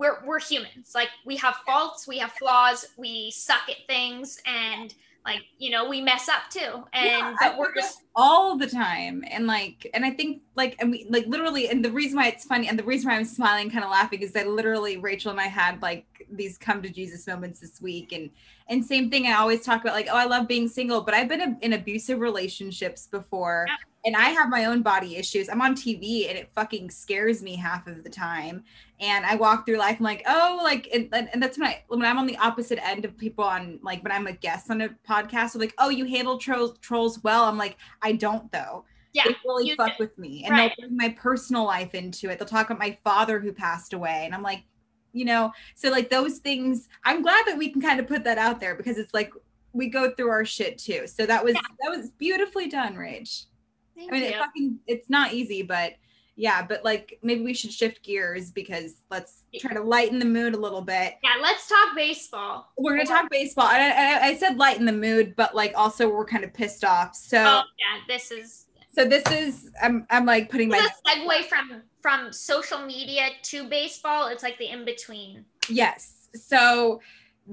[0.00, 4.94] we're we're humans like we have faults we have flaws we suck at things and
[5.26, 9.22] like you know we mess up too and Yeah, but we're just all the time
[9.30, 12.46] and like and i think like and we like literally and the reason why it's
[12.46, 15.40] funny and the reason why i'm smiling kind of laughing is that literally rachel and
[15.40, 18.30] i had like these come to Jesus moments this week, and
[18.68, 19.26] and same thing.
[19.26, 22.20] I always talk about like, oh, I love being single, but I've been in abusive
[22.20, 23.74] relationships before, Yeah.
[24.04, 25.48] And I have my own body issues.
[25.48, 28.64] I'm on TV, and it fucking scares me half of the time.
[29.00, 32.04] And I walk through life, I'm like, oh, like, and, and that's when I when
[32.04, 34.88] I'm on the opposite end of people on like when I'm a guest on a
[35.08, 37.44] podcast, they're like, oh, you handle trolls trolls well.
[37.44, 39.24] I'm like, I don't though Yeah.
[39.26, 40.04] they really fuck do.
[40.04, 40.72] with me and Right.
[40.78, 44.22] they'll bring my personal life into it they'll talk about my father who passed away
[44.24, 44.62] and i'm like
[45.12, 48.38] you know so like those things i'm glad that we can kind of put that
[48.38, 49.32] out there because it's like
[49.72, 53.46] we go through our shit too so that was that was beautifully done rage
[54.00, 54.28] Thank i mean you.
[54.30, 55.94] it fucking it's not easy but
[56.36, 60.54] yeah but like maybe we should shift gears because let's try to lighten the mood
[60.54, 62.72] a little bit yeah, let's talk baseball.
[62.78, 66.24] we're gonna talk baseball I, I, I said lighten the mood but like also we're
[66.24, 70.50] kind of pissed off so Oh yeah, this is so this is i'm i'm like
[70.50, 74.28] putting my a segue from from social media to baseball.
[74.28, 75.44] It's like the in between.
[75.68, 76.28] Yes.
[76.34, 77.00] So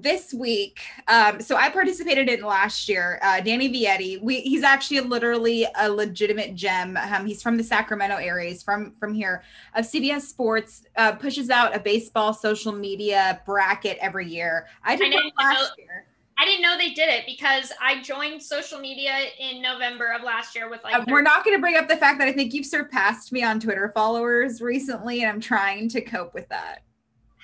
[0.01, 3.19] this week, um, so I participated in last year.
[3.21, 6.97] Uh, Danny Vietti, we he's actually literally a legitimate gem.
[6.97, 8.49] Um, he's from the Sacramento area.
[8.49, 9.43] He's from from here.
[9.75, 14.67] Of CBS Sports uh, pushes out a baseball social media bracket every year.
[14.83, 16.05] I did I last year.
[16.39, 20.55] I didn't know they did it because I joined social media in November of last
[20.55, 22.53] year with like Uh, we're not going to bring up the fact that I think
[22.53, 26.83] you've surpassed me on Twitter followers recently, and I'm trying to cope with that.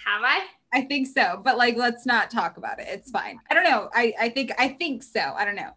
[0.05, 0.41] have I?
[0.73, 2.87] I think so, but like let's not talk about it.
[2.89, 3.39] It's fine.
[3.49, 3.89] I don't know.
[3.93, 5.19] I I think I think so.
[5.19, 5.71] I don't know.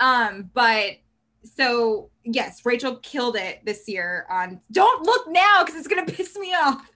[0.00, 0.98] Um but
[1.44, 6.12] so yes, Rachel killed it this year on Don't look now cuz it's going to
[6.12, 6.88] piss me off.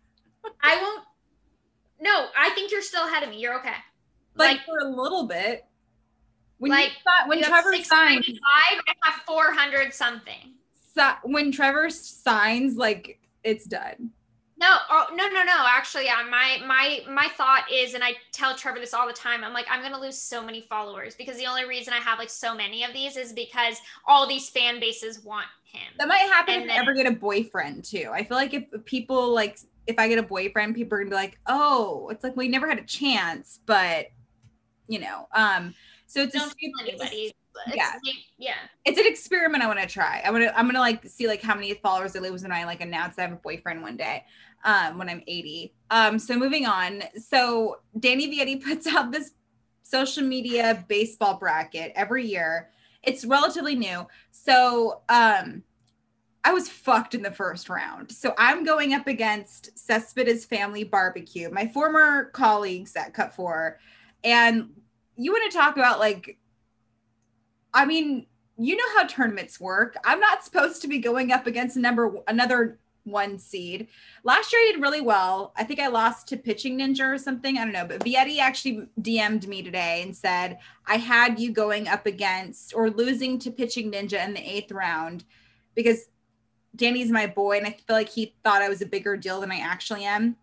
[0.63, 1.03] I won't.
[2.01, 3.39] No, I think you're still ahead of me.
[3.41, 3.73] You're okay.
[4.35, 5.65] Like, Like, for a little bit.
[6.59, 8.41] When like, you thought, when you Trevor signs 695,
[8.87, 10.55] I have 400 something.
[10.95, 14.11] si- when Trevor signs like it's done.
[14.59, 15.67] No, oh, no, no, no.
[15.69, 16.23] Actually, yeah.
[16.31, 19.45] My my my thought is, and I tell Trevor this all the time.
[19.45, 22.31] I'm like, I'm gonna lose so many followers because the only reason I have like
[22.31, 25.83] so many of these is because all these fan bases want him.
[25.99, 28.09] That might happen And if then- I ever get a boyfriend too.
[28.15, 31.17] I feel like if people like if I get a boyfriend, people are gonna be
[31.17, 34.07] like, "Oh, it's like we never had a chance," but
[34.89, 35.75] you know, um,
[36.07, 37.17] so it's a Don't a- anybody.
[37.27, 37.33] It's-
[37.75, 37.93] yeah.
[38.37, 38.53] yeah.
[38.85, 40.21] it's an experiment I want to try.
[40.25, 42.83] I'm gonna I'm gonna like see like how many followers I lose when I like
[42.83, 44.25] announce I have a boyfriend one day,
[44.65, 45.75] um, when I'm 80.
[45.91, 47.03] Um, so moving on.
[47.17, 49.33] So Danny Vietti puts out this
[49.83, 52.71] social media baseball bracket every year.
[53.03, 54.07] It's relatively new.
[54.33, 55.63] So um
[56.47, 58.13] I was fucked in the first round.
[58.13, 63.81] So I'm going up against Cespedes Family Barbecue, my former colleagues at Cut Four.
[64.23, 64.71] And
[65.17, 66.39] you want to talk about like,
[67.75, 69.97] I mean, you know how tournaments work.
[70.05, 73.89] I'm not supposed to be going up against number another one seed.
[74.25, 75.53] Last year I did really well.
[75.57, 77.57] I think I lost to Pitching Ninja or something.
[77.57, 77.87] I don't know.
[77.87, 82.91] But Vietti actually DM'd me today and said, I had you going up against or
[82.91, 85.25] losing to Pitching Ninja in the eighth round
[85.75, 86.09] because
[86.75, 89.51] Danny's my boy, and I feel like he thought I was a bigger deal than
[89.51, 90.37] I actually am.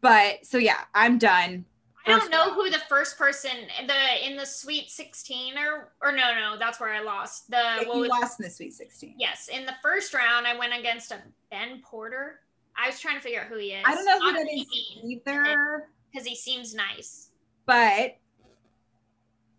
[0.00, 1.64] But so yeah, I'm done.
[2.06, 3.50] I don't know who the first person
[3.86, 7.96] the in the Sweet 16 or or no no that's where I lost the what
[7.96, 9.14] you was, lost in the Sweet 16.
[9.18, 12.40] yes in the first round I went against a Ben Porter.
[12.76, 13.84] I was trying to figure out who he is.
[13.86, 14.66] I don't know who that is
[15.04, 17.30] either, because he seems nice.
[17.66, 18.16] but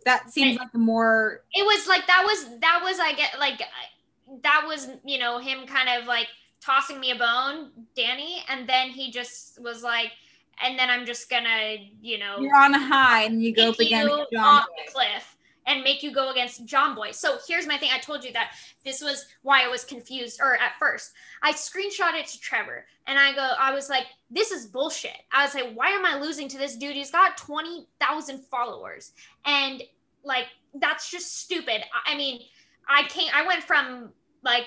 [0.05, 3.59] that seems like a more It was like that was that was I get like
[4.43, 6.27] that was you know him kind of like
[6.65, 10.11] tossing me a bone, Danny, and then he just was like,
[10.63, 13.79] and then I'm just gonna you know you're on a high and you go up
[13.79, 14.43] against John.
[14.43, 14.73] off Boy.
[14.85, 15.37] the cliff
[15.67, 17.13] and make you go against Jomboy.
[17.15, 17.89] So here's my thing.
[17.91, 18.51] I told you that
[18.83, 23.17] this was why I was confused, or at first I screenshot it to Trevor and
[23.17, 25.17] I go, I was like, this is bullshit.
[25.31, 26.95] I was like, why am I losing to this dude?
[26.95, 29.11] He's got 20,000 followers.
[29.45, 29.81] And
[30.23, 31.81] like, that's just stupid.
[31.93, 32.41] I- I mean,
[32.87, 34.11] I can't, I went from
[34.43, 34.65] like,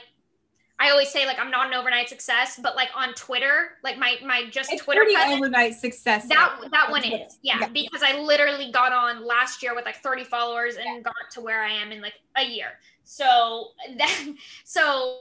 [0.80, 4.16] I always say like I'm not an overnight success, but like on Twitter, like my
[4.24, 6.28] my just It's Twitter overnight success.
[6.28, 7.24] that that one Twitter.
[7.26, 7.68] is yeah, Yeah.
[7.68, 11.62] because i literally got on last year with like 30 followers and got to where
[11.64, 15.18] i am in like a year so then so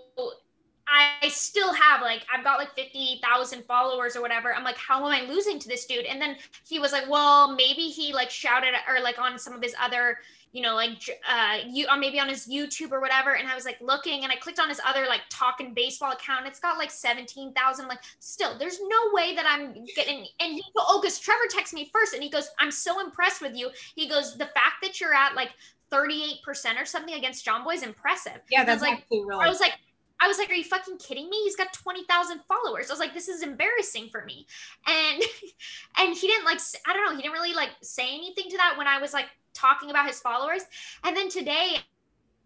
[0.88, 5.12] i still have like i've got like 50,000 followers or whatever i'm like how am
[5.12, 6.36] i losing to this dude and then
[6.68, 10.18] he was like well maybe he like shouted or like on some of his other
[10.54, 13.66] you know like uh you or maybe on his youtube or whatever and i was
[13.66, 16.92] like looking and i clicked on his other like talking baseball account it's got like
[16.92, 21.20] 17,000 I'm like still there's no way that i'm getting and he go oh because
[21.20, 24.46] trevor texts me first and he goes i'm so impressed with you he goes the
[24.46, 25.52] fact that you're at like
[25.90, 26.42] 38%
[26.82, 29.46] or something against Jomboy is impressive Yeah, that's like- really.
[29.46, 29.74] i was like
[30.20, 31.44] I was like, "Are you fucking kidding me?
[31.44, 34.48] He's got twenty thousand followers." I was like, "This is embarrassing for me,"
[34.88, 35.22] and
[36.00, 36.60] and he didn't like.
[36.88, 37.16] I don't know.
[37.16, 39.28] He didn't really like say anything to that when I was like
[39.58, 40.64] talking about his followers.
[41.04, 41.80] And then today, I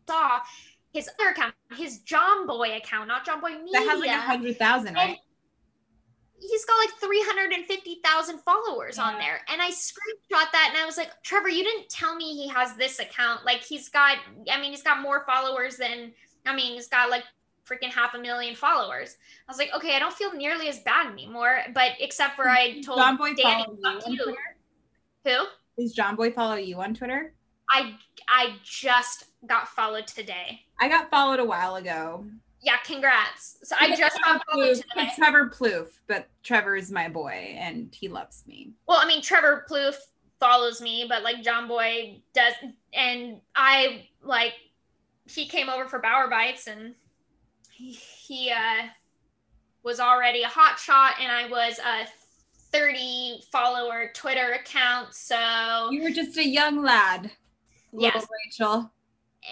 [0.08, 0.40] saw
[0.94, 3.72] his other account, his Jomboy account, not Jomboy Media.
[3.74, 5.18] That has like a hundred thousand, right?
[6.40, 9.42] He's got like 350,000 followers on there.
[9.48, 12.76] And I screenshot that and I was like, Trevor, you didn't tell me he has
[12.76, 13.46] this account.
[13.46, 14.18] Like he's got,
[14.52, 16.12] I mean, he's got more followers than,
[16.48, 17.26] I mean, he's got like
[17.72, 19.18] freaking half a million followers.
[19.48, 21.60] I was like, okay, I don't feel nearly as bad anymore.
[21.76, 23.66] But except for I told Jomboy Danny,
[24.08, 24.36] you.
[25.26, 25.46] Who?
[25.78, 27.34] Does Jomboy follow you on Twitter?
[27.70, 27.96] I
[28.28, 30.62] I just got followed today.
[30.80, 32.26] I got followed a while ago.
[32.62, 33.58] Yeah, congrats.
[33.64, 34.86] So I just got followed today.
[34.98, 38.72] it's Trevor Plouffe, but Trevor is my boy and he loves me.
[38.88, 39.98] Well, I mean, Trevor Plouffe
[40.40, 42.54] follows me, but like Jomboy does,
[42.94, 44.54] and I like
[45.26, 46.94] he came over for Bauer Bytes, and
[47.72, 48.88] he, he uh,
[49.84, 52.06] was already a hot shot, and I was a
[52.72, 55.14] 30 follower Twitter account.
[55.14, 57.32] So You were just a young lad,
[57.92, 58.28] little Yes.
[58.46, 58.92] Rachel.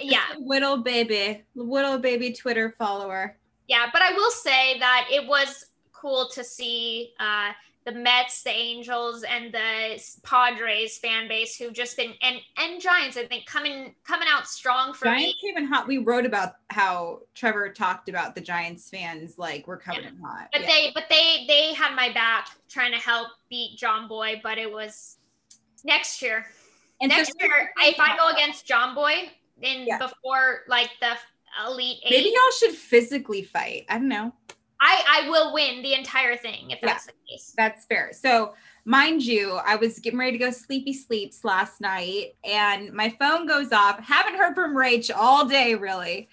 [0.01, 3.38] yeah, Just a little baby, little baby Twitter follower.
[3.67, 3.88] yeah.
[3.91, 7.51] But I will say that it was cool to see uh,
[7.86, 13.17] the Mets, the Angels, and the Padres fan base who've just been and and Giants.
[13.17, 15.11] I think coming coming out strong for me.
[15.11, 15.88] Giants came in hot.
[15.88, 20.49] We wrote about how Trevor talked about the Giants fans like we're coming in hot.
[20.51, 20.67] But Yeah.
[20.67, 25.17] they but they they had my back trying to help beat Jomboy, but it was
[25.84, 26.45] next year.
[27.01, 29.30] and so next year, if I go against Jomboy
[29.61, 29.97] in Yeah.
[29.99, 31.15] before like the
[31.65, 33.86] elite eight, maybe y'all should physically fight.
[33.89, 34.34] I don't know.
[34.82, 37.53] I I will win the entire thing if that's the case.
[37.57, 38.11] That's fair.
[38.13, 38.53] So,
[38.86, 43.45] mind you, I was getting ready to go sleepy sleeps last night and my phone
[43.47, 43.99] goes off.
[43.99, 46.30] Haven't heard from Rach all day, really.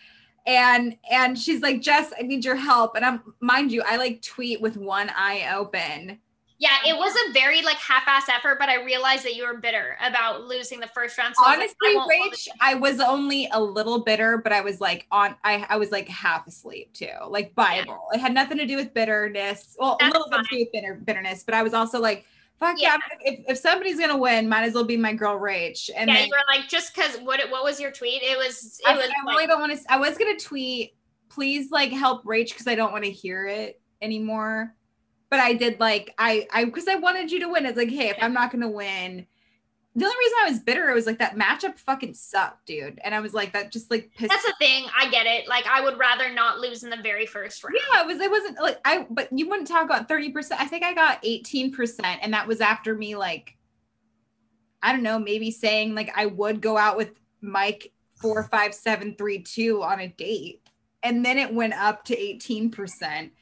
[0.46, 2.94] And and she's like, Jess, I need your help.
[2.94, 6.20] And I'm mind you, I like tweet with one eye open.
[6.58, 9.98] Yeah, it was a very like half-ass effort, but I realized that you were bitter
[10.00, 11.34] about losing the first round.
[11.36, 12.48] So I was like, Honestly, I Rach.
[12.60, 16.08] I was only a little bitter, but I was like on I, I was like
[16.08, 17.10] half asleep too.
[17.28, 18.08] Like Bible.
[18.12, 19.76] It had nothing to do with bitterness.
[19.78, 22.24] Well, That's a little bit to do with bitter, bitterness, but I was also like,
[22.58, 22.96] fuck Yeah.
[23.22, 25.90] yeah, if, if somebody's gonna win, might as well be my girl Rach.
[25.94, 28.22] And yeah, then you were like just because what what was your tweet?
[28.22, 29.92] It was it I, was I like, really don't want to.
[29.92, 30.94] I was gonna tweet,
[31.28, 34.74] please like help Rach because I don't want to hear it anymore.
[35.28, 37.66] But I did like I I because I wanted you to win.
[37.66, 39.26] It's like, hey, if I'm not gonna win,
[39.96, 43.00] the only reason I was bitter, it was like that matchup fucking sucked, dude.
[43.02, 44.30] And I was like, that just like pissed.
[44.30, 44.84] that's the thing.
[44.94, 45.48] I get it.
[45.48, 47.78] Like I would rather not lose in the very first round.
[47.94, 48.20] yeah, it was.
[48.20, 49.06] It wasn't like I.
[49.08, 50.60] But you wouldn't talk about thirty percent.
[50.60, 53.56] I think I got eighteen percent, and that was after me like,
[54.82, 59.14] I don't know, maybe saying like I would go out with Mike four five seven
[59.16, 60.60] three two on a date,
[61.02, 63.32] and then it went up to eighteen percent.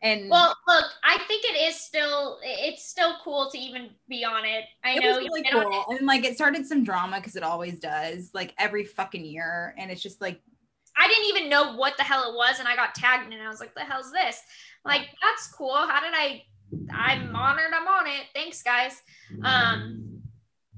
[0.00, 4.44] And Well, look, I think it is still it's still cool to even be on
[4.44, 4.64] it.
[4.84, 7.80] I it know was really cool, and like it started some drama because it always
[7.80, 10.40] does, like every fucking year, and it's just like
[10.96, 13.32] I didn't even know what the hell it was, and I got tagged.
[13.32, 14.40] And I was like, "The hell's this?"
[14.84, 15.74] Like, that's cool.
[15.74, 16.42] How did I?
[16.92, 17.72] I'm honored.
[17.74, 18.26] I'm on it.
[18.34, 19.00] Thanks, guys.
[19.42, 20.22] Um,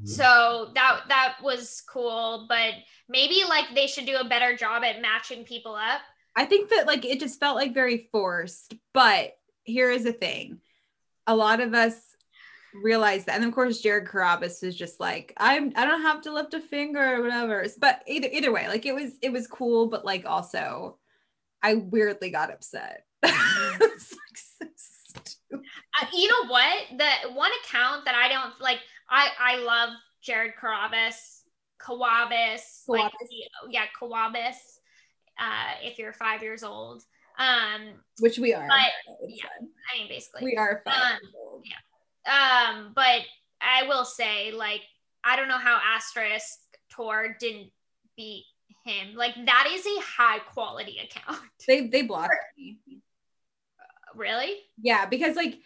[0.04, 2.74] so that that was cool, but
[3.08, 6.00] maybe like they should do a better job at matching people up.
[6.36, 8.74] I think that like it just felt like very forced.
[8.92, 10.60] But here is the thing.
[11.26, 11.94] A lot of us
[12.74, 13.36] realize that.
[13.36, 16.60] And of course Jared Carrabis was just like, I'm I don't have to lift a
[16.60, 17.66] finger or whatever.
[17.78, 20.98] But either either way, like it was it was cool, but like also
[21.62, 23.04] I weirdly got upset.
[23.82, 24.60] It's like so.
[25.52, 26.76] Uh, you know what?
[26.96, 28.78] The one account that I don't like,
[29.08, 29.90] I I love
[30.22, 31.42] Jared Carrabis,
[31.82, 33.12] Kawabis, like
[33.68, 34.56] yeah, Kawabis.
[35.40, 37.02] Uh, if you're five years old,
[37.38, 38.68] um, Which we are.
[38.68, 38.92] But,
[39.28, 39.42] yeah.
[39.58, 39.68] fine.
[39.94, 41.64] I mean basically, We are five Um, years old.
[42.26, 43.22] Um, but
[43.62, 44.82] I will say, like,
[45.24, 46.58] I don't know how Asterisk
[46.94, 47.70] Tour didn't
[48.16, 48.44] beat
[48.84, 49.14] him.
[49.14, 51.40] Like, that is a high quality account.
[51.66, 52.76] They they blocked me.
[54.14, 54.56] really?
[54.80, 55.58] Yeah, because like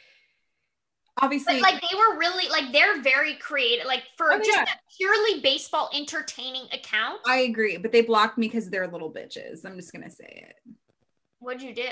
[1.21, 3.87] obviously But like they were really like they're very creative.
[3.87, 4.63] Like for Oh, just yeah.
[4.65, 7.21] a purely baseball entertaining account.
[7.27, 9.65] I agree, but they blocked me because they're little bitches.
[9.65, 10.73] I'm just gonna say it.
[11.39, 11.89] What'd you do?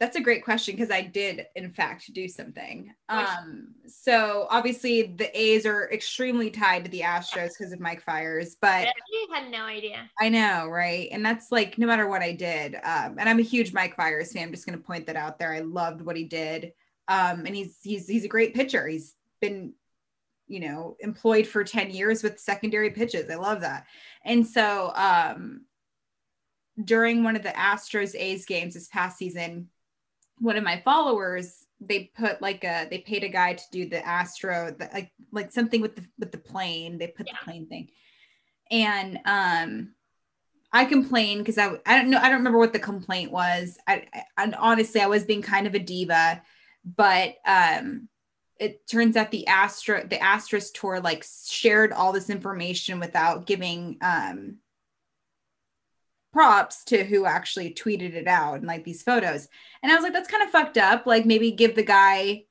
[0.00, 2.92] That's a great question because I did, in fact, do something.
[3.08, 8.02] Which- Um, so obviously the A's are extremely tied to the Astros because of Mike
[8.02, 8.92] Fiers, but I
[9.32, 10.10] had no idea.
[10.20, 11.08] I know, right?
[11.12, 12.74] And that's like no matter what I did.
[12.82, 14.48] Um, and I'm a huge Mike Fiers fan.
[14.48, 15.52] I'm just gonna point that out there.
[15.52, 16.72] I loved what he did.
[17.08, 18.86] Um, and he's he's he's a great pitcher.
[18.86, 19.74] He's been,
[20.46, 23.30] you know, employed for 10 years with secondary pitches.
[23.30, 23.86] I love that.
[24.24, 25.62] And so um
[26.82, 29.68] during one of the Astros A's games this past season,
[30.38, 34.06] one of my followers they put like a they paid a guy to do the
[34.06, 36.96] Astro the, like like something with the with the plane.
[36.98, 37.34] They put Yeah.
[37.40, 37.88] the plane thing,
[38.70, 39.94] and um,
[40.72, 43.78] I complained because I I don't know I don't remember what the complaint was.
[43.86, 46.40] I, I and honestly I was being kind of a diva,
[46.84, 48.08] but um,
[48.58, 53.98] it turns out the Astro the Astros tour like shared all this information without giving
[54.00, 54.58] um
[56.32, 59.48] props to who actually tweeted it out and like these photos.
[59.82, 61.06] And I was like, that's kind of fucked up.
[61.06, 62.44] Like maybe give the guy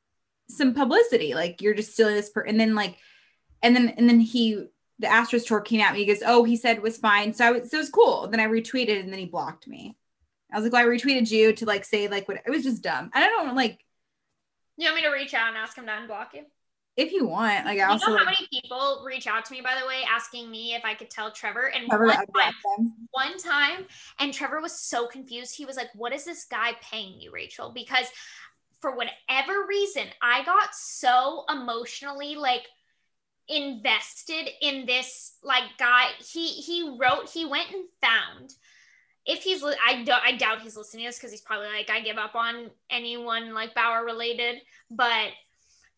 [0.50, 1.34] some publicity.
[1.34, 2.98] Like you're just stealing this per and then like
[3.64, 4.66] and then and then he
[5.00, 6.00] the Astros tour came at me.
[6.00, 7.34] He goes, Oh, he said was fine.
[7.34, 8.28] So I was so it was cool.
[8.28, 9.98] Then I retweeted and then he blocked me.
[10.52, 12.84] I was like, well, I retweeted you to like say like what it was just
[12.84, 13.10] dumb.
[13.14, 13.80] I don't like
[14.78, 16.44] You want me to reach out and ask him to unblock you?
[16.98, 19.54] if you want, like I You also know how like, many people reach out to
[19.54, 21.68] me, by the way, asking me if I could tell Trevor?
[21.68, 22.94] And cover one time, them.
[23.12, 23.86] one time,
[24.20, 25.56] and Trevor was so confused.
[25.56, 27.72] He was like, What is this guy paying you, Rachel?
[27.74, 28.08] Because
[28.82, 32.68] for whatever reason, I got so emotionally like
[33.48, 36.08] invested in this like guy.
[36.20, 38.54] He he wrote, he went and found.
[39.26, 41.90] If he's, li- I, do, I doubt he's listening to this because he's probably like,
[41.90, 44.62] I give up on anyone like Bauer related.
[44.90, 45.30] But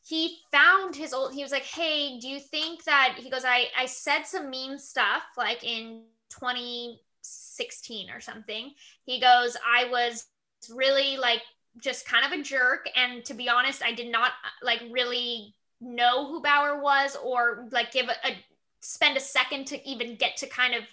[0.05, 3.67] he found his old he was like hey do you think that he goes i
[3.77, 8.71] i said some mean stuff like in 2016 or something
[9.05, 10.27] he goes i was
[10.69, 11.41] really like
[11.79, 16.27] just kind of a jerk and to be honest i did not like really know
[16.27, 18.35] who bauer was or like give a, a
[18.81, 20.83] spend a second to even get to kind of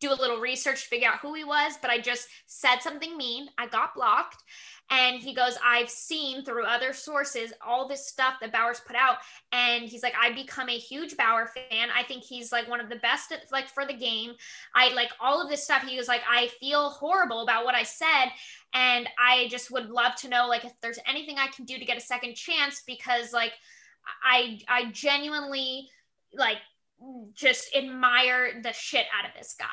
[0.00, 3.16] do a little research to figure out who he was but i just said something
[3.16, 4.42] mean i got blocked
[4.90, 9.18] and he goes, I've seen through other sources all this stuff that Bauer's put out.
[9.52, 11.88] And he's like, I've become a huge Bauer fan.
[11.96, 14.32] I think he's like one of the best at, like for the game.
[14.74, 15.84] I like all of this stuff.
[15.84, 18.30] He was like, I feel horrible about what I said.
[18.74, 21.84] And I just would love to know like if there's anything I can do to
[21.84, 23.52] get a second chance because like
[24.24, 25.88] I I genuinely
[26.34, 26.58] like
[27.34, 29.66] just admire the shit out of this guy.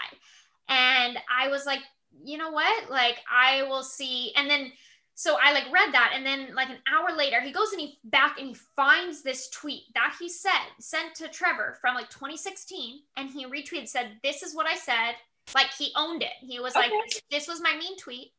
[0.70, 1.82] And I was like,
[2.24, 2.90] you know what?
[2.90, 4.34] Like I will see.
[4.36, 4.72] And then
[5.18, 7.98] so I like read that, and then like an hour later, he goes and he
[8.04, 13.00] back and he finds this tweet that he said sent to Trevor from like 2016,
[13.18, 15.16] and he retweeted said, "This is what I said."
[15.56, 16.34] Like he owned it.
[16.42, 17.20] He was like, Okay.
[17.32, 18.32] "This was my mean tweet,"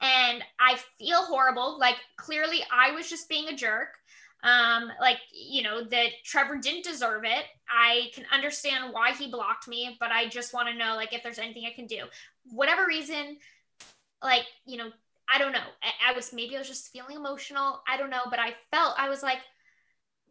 [0.00, 1.76] and I feel horrible.
[1.80, 3.88] Like clearly, I was just being a jerk.
[4.42, 7.44] Um, like you know that Trevor didn't deserve it.
[7.68, 11.22] I can understand why he blocked me, but I just want to know like if
[11.22, 12.04] there's anything I can do.
[12.50, 13.38] Whatever reason,
[14.22, 14.90] like you know
[15.32, 15.58] I don't know.
[15.82, 17.82] I, I was maybe I was just feeling emotional.
[17.88, 19.38] I don't know, but I felt I was like,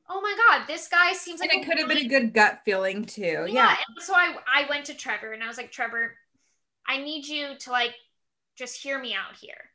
[0.09, 2.61] oh my god, this guy seems like And it could have been a good gut
[2.65, 3.45] feeling too.
[3.47, 3.47] yeah.
[3.47, 3.75] Yeah.
[3.87, 6.15] And so I I went to Trevor and I was like, Trevor,
[6.87, 7.95] I need you to like
[8.57, 9.70] just hear me out here.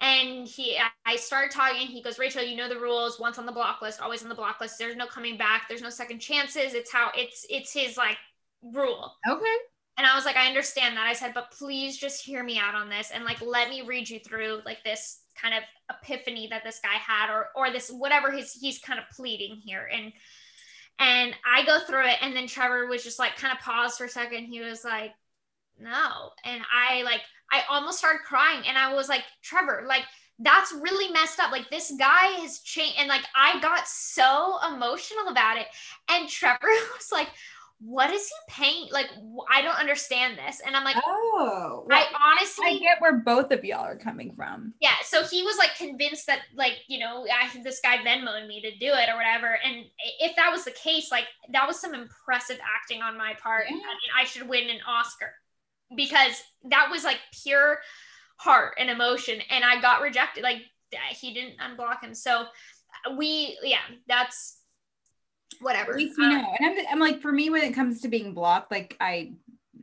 [0.00, 1.86] And he, I started talking.
[1.86, 3.18] He goes, Rachel, you know the rules.
[3.18, 4.78] Once on the block list, always on the block list.
[4.78, 5.68] There's no coming back.
[5.68, 6.74] There's no second chances.
[6.74, 8.18] It's how it's it's his like
[8.62, 9.14] rule.
[9.28, 9.56] Okay.
[9.98, 11.06] And I was like, I understand that.
[11.06, 14.08] I said, but please just hear me out on this and like let me read
[14.08, 18.30] you through like this kind of epiphany that this guy had or or this whatever
[18.30, 19.88] his he's kind of pleading here.
[19.90, 20.12] And
[20.98, 24.04] and I go through it and then Trevor was just like kind of paused for
[24.04, 24.44] a second.
[24.44, 25.12] He was like,
[25.78, 26.30] no.
[26.44, 27.20] And I like
[27.50, 30.02] I almost started crying and I was like, Trevor, like
[30.38, 31.50] that's really messed up.
[31.52, 35.66] Like this guy has changed and like I got so emotional about it.
[36.10, 36.58] And Trevor
[36.96, 37.28] was like,
[37.78, 38.88] what is he paying?
[38.90, 39.10] Like,
[39.52, 40.62] I don't understand this.
[40.66, 41.86] And I'm like, Oh.
[41.90, 44.72] I honestly, I get where both of y'all are coming from.
[44.80, 44.94] yeah.
[45.04, 48.70] So he was like convinced that, like, you know, I, this guy Venmoed me to
[48.78, 49.58] do it or whatever.
[49.62, 49.84] And
[50.20, 53.64] if that was the case, like, that was some impressive acting on my part.
[53.68, 53.74] Yeah.
[53.76, 55.34] I mean, I should win an Oscar
[55.94, 57.78] because that was like pure
[58.36, 59.40] heart and emotion.
[59.50, 60.42] And I got rejected.
[60.42, 60.62] Like,
[61.10, 62.14] he didn't unblock him.
[62.14, 62.46] So
[63.16, 63.78] we, yeah,
[64.08, 64.58] that's
[65.60, 65.92] whatever.
[65.92, 66.56] At least you Um.
[66.58, 69.32] And I'm, I'm like, for me, when it comes to being blocked, like I,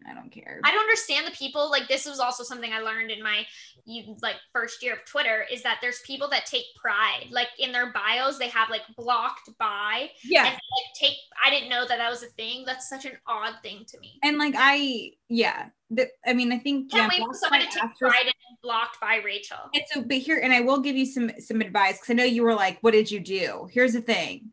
[0.09, 0.59] I don't care.
[0.63, 1.69] I don't understand the people.
[1.69, 3.45] Like this was also something I learned in my
[3.85, 7.27] you like first year of Twitter is that there's people that take pride.
[7.31, 10.45] Like in their bios, they have like blocked by yeah.
[10.45, 11.17] and like take.
[11.45, 12.63] I didn't know that that was a thing.
[12.65, 14.19] That's such an odd thing to me.
[14.23, 15.67] And like I, yeah.
[15.89, 18.33] The, I mean, I think Can't yeah, wait for someone to take pride in
[18.63, 19.57] blocked by Rachel.
[19.75, 22.23] And so, but here, and I will give you some some advice because I know
[22.23, 24.52] you were like, "What did you do?" Here's the thing.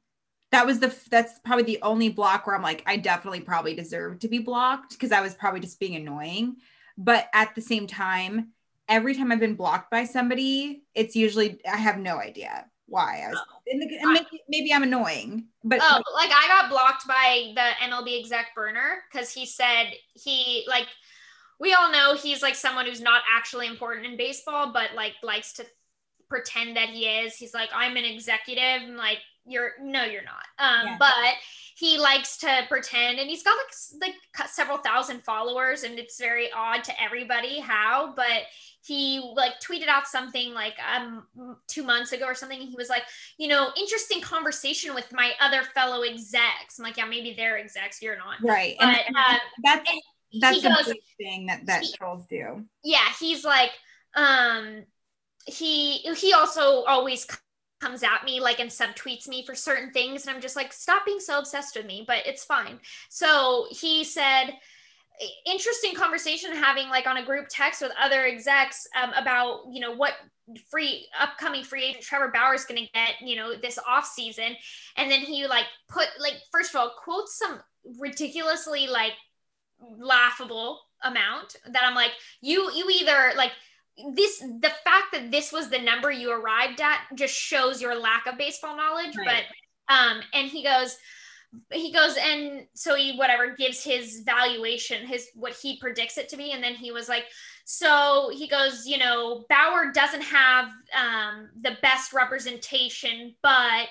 [0.52, 4.18] That was the that's probably the only block where I'm like, I definitely probably deserve
[4.20, 6.56] to be blocked because I was probably just being annoying.
[6.98, 8.48] But at the same time,
[8.88, 13.28] every time I've been blocked by somebody, it's usually I have no idea why I
[13.28, 13.38] was.
[13.38, 17.52] Oh, and, the, and maybe, maybe I'm annoying, but Oh, like I got blocked by
[17.54, 20.88] the MLB exec burner because he said he like
[21.60, 25.52] we all know he's like someone who's not actually important in baseball, but like likes
[25.54, 25.66] to
[26.30, 27.34] pretend that he is.
[27.36, 28.82] He's like, I'm an executive.
[28.82, 29.18] And like,
[29.50, 30.44] you're no, you're not.
[30.58, 30.96] Um, Yeah.
[30.98, 31.34] but
[31.76, 36.50] he likes to pretend and he's got like like several thousand followers and it's very
[36.52, 38.42] odd to everybody how but
[38.82, 41.26] he like tweeted out something like um
[41.68, 43.04] two months ago or something he was like
[43.38, 48.02] you know interesting conversation with my other fellow execs i'm like yeah maybe they're execs
[48.02, 48.76] you're not Right.
[48.78, 52.26] but And um, that's and that's he the goes- big thing that that he- trolls
[52.26, 52.62] do.
[52.84, 53.70] yeah he's like
[54.16, 54.84] um
[55.46, 57.26] he he also always
[57.80, 61.04] comes at me like and subtweets me for certain things and i'm just like stop
[61.06, 62.78] being so obsessed with me but it's fine.
[63.08, 64.50] So he said
[65.44, 69.94] interesting conversation having like on a group text with other execs um, about you know
[69.94, 70.14] what
[70.70, 74.56] free upcoming free agent Trevor Bauer is going to get you know this off season.
[74.96, 77.60] And then he like put like first of all quotes some
[77.98, 79.12] ridiculously like
[79.98, 83.52] laughable amount that I'm like you you either like
[84.14, 88.26] this the fact that this was the number you arrived at just shows your lack
[88.26, 89.44] of baseball knowledge Right.
[89.88, 90.96] but um and he goes
[91.72, 96.36] he goes and so he whatever gives his valuation his what he predicts it to
[96.36, 97.24] be and then he was like
[97.64, 103.88] so he goes you know bauer doesn't have um, the best representation but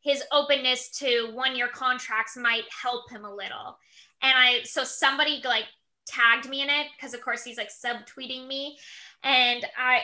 [0.00, 3.76] his openness to one year contracts might help him a little
[4.22, 5.66] and i so somebody like
[6.06, 8.76] tagged me in it because of course he's like subtweeting me
[9.22, 10.00] and i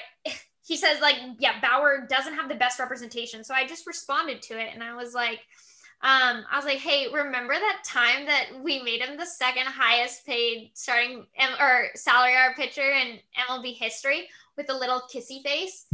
[0.62, 4.58] he says like yeah bauer doesn't have the best representation so i just responded to
[4.58, 5.40] it and i was like
[6.00, 10.24] um, I was like, hey, remember that time that we made him the second highest
[10.24, 15.86] paid starting M- or salary hour pitcher in MLB history with a little kissy face?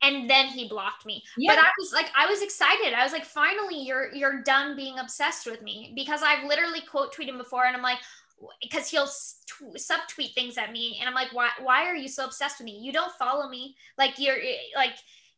[0.00, 1.22] And then he blocked me.
[1.36, 1.54] Yeah.
[1.54, 2.94] But I was like, I was excited.
[2.94, 7.14] I was like, finally, you're you're done being obsessed with me because I've literally quote
[7.14, 7.98] tweeted him before, and I'm like,
[8.60, 12.24] because he'll tw- subtweet things at me, and I'm like, why why are you so
[12.24, 12.78] obsessed with me?
[12.78, 13.76] You don't follow me.
[13.98, 14.94] Like you're eh, like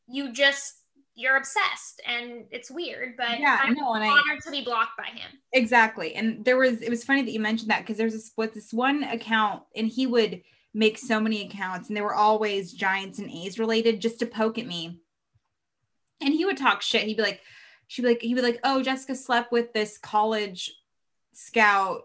[0.06, 0.74] you just
[1.14, 3.16] you're obsessed, and it's weird.
[3.16, 5.30] But Yeah, I'm no, and I honored to be blocked by him.
[5.52, 6.14] Exactly.
[6.14, 8.72] And there was it was funny that you mentioned that because there's this with this
[8.72, 10.42] one account and he would
[10.74, 14.58] make so many accounts and they were always Giants and A's related just to poke
[14.58, 15.00] at me.
[16.20, 17.04] And he would talk shit.
[17.04, 17.40] He'd be like,
[17.88, 20.72] she'd be like, he'd be like, oh, Jessica slept with this college
[21.32, 22.02] scout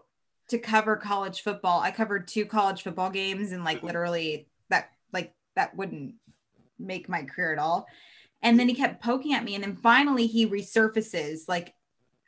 [0.48, 1.80] to cover college football.
[1.80, 6.14] I covered two college football games and like literally that like that wouldn't
[6.78, 7.86] make my career at all.
[8.42, 9.54] And then he kept poking at me.
[9.54, 11.74] And then finally he resurfaces like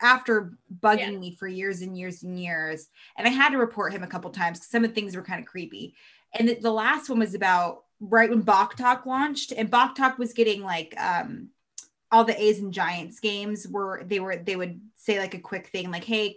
[0.00, 1.18] after bugging Yeah.
[1.18, 2.88] me for years and years and years.
[3.16, 5.22] And I had to report him a couple times because some of the things were
[5.22, 5.94] kind of creepy.
[6.32, 10.18] And the, the last one was about right when Balk Talk launched, and Balk Talk
[10.18, 11.48] was getting like um
[12.12, 15.68] all the A's and Giants games were they were they would say like a quick
[15.68, 16.36] thing like, hey,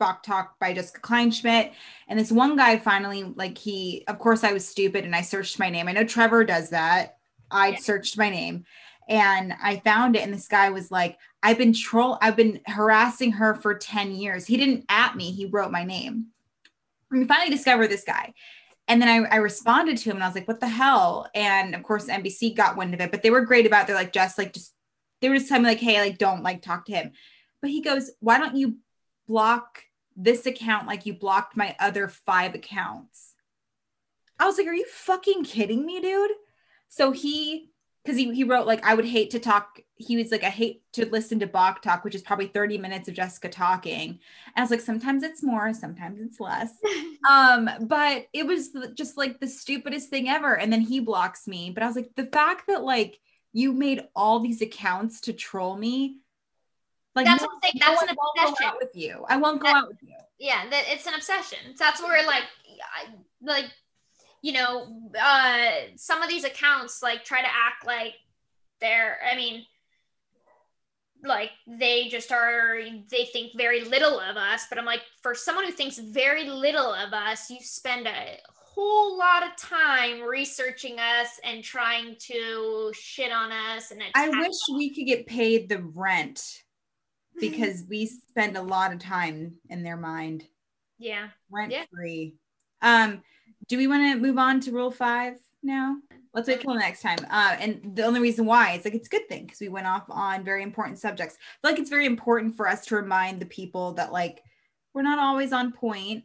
[0.00, 1.72] Balk Talk by Jessica Kleinschmidt.
[2.08, 5.60] And this one guy finally, like he, of course, I was stupid and I searched
[5.60, 5.86] my name.
[5.86, 7.18] I know Trevor does that.
[7.52, 7.78] I Yeah.
[7.78, 8.64] searched my name
[9.08, 10.22] and I found it.
[10.22, 14.46] And this guy was like, I've been troll, I've been harassing her for 10 years.
[14.46, 16.26] He didn't at me, he wrote my name.
[17.10, 18.34] And we finally discovered this guy.
[18.88, 21.28] And then I, I responded to him and I was like, what the hell?
[21.34, 23.86] And of course, NBC got wind of it, but they were great about it.
[23.88, 24.74] They're like, just like, just,
[25.20, 27.12] they were just telling me like, hey, like, don't like talk to him.
[27.60, 28.78] But he goes, why don't you
[29.28, 29.84] block
[30.22, 33.34] this account like you blocked my other five accounts?
[34.38, 36.30] I was like, are you fucking kidding me, dude?
[36.88, 37.70] So he,
[38.02, 39.80] because he, he wrote like, I would hate to talk.
[39.96, 43.08] He was like, I hate to listen to Balk talk, which is probably 30 minutes
[43.08, 44.08] of Jessica talking.
[44.08, 44.18] And
[44.56, 46.72] I was like, sometimes it's more, sometimes it's less.
[47.30, 50.56] um, but it was just like the stupidest thing ever.
[50.56, 51.70] And then he blocks me.
[51.70, 53.20] But I was like, the fact that like
[53.52, 56.16] you made all these accounts to troll me,
[57.14, 57.74] like That's no- what I'm saying.
[57.80, 58.16] That's one an
[58.48, 58.72] obsession.
[58.80, 59.24] with you.
[59.28, 60.14] I won't go That- out with you.
[60.38, 62.44] yeah that it's an obsession that's where like
[62.96, 63.06] I,
[63.42, 63.66] like
[64.42, 64.86] you know
[65.20, 68.14] uh some of these accounts like try to act like
[68.80, 69.66] they're i mean
[71.22, 72.78] like they just are
[73.10, 76.90] they think very little of us but i'm like for someone who thinks very little
[76.94, 83.30] of us you spend a whole lot of time researching us and trying to shit
[83.32, 86.62] on us and I wish we could get paid the rent
[87.38, 90.44] because we spend a lot of time in their mind
[90.98, 91.84] yeah rent Yeah.
[91.92, 92.34] free.
[92.82, 93.22] Um,
[93.68, 95.96] do we want to move on to rule five now?
[96.32, 97.18] Let's wait till next time.
[97.30, 99.86] Uh, and the only reason why is like it's a good thing because we went
[99.86, 101.36] off on very important subjects.
[101.36, 104.42] I feel like it's very important for us to remind the people that like
[104.94, 106.24] we're not always on point.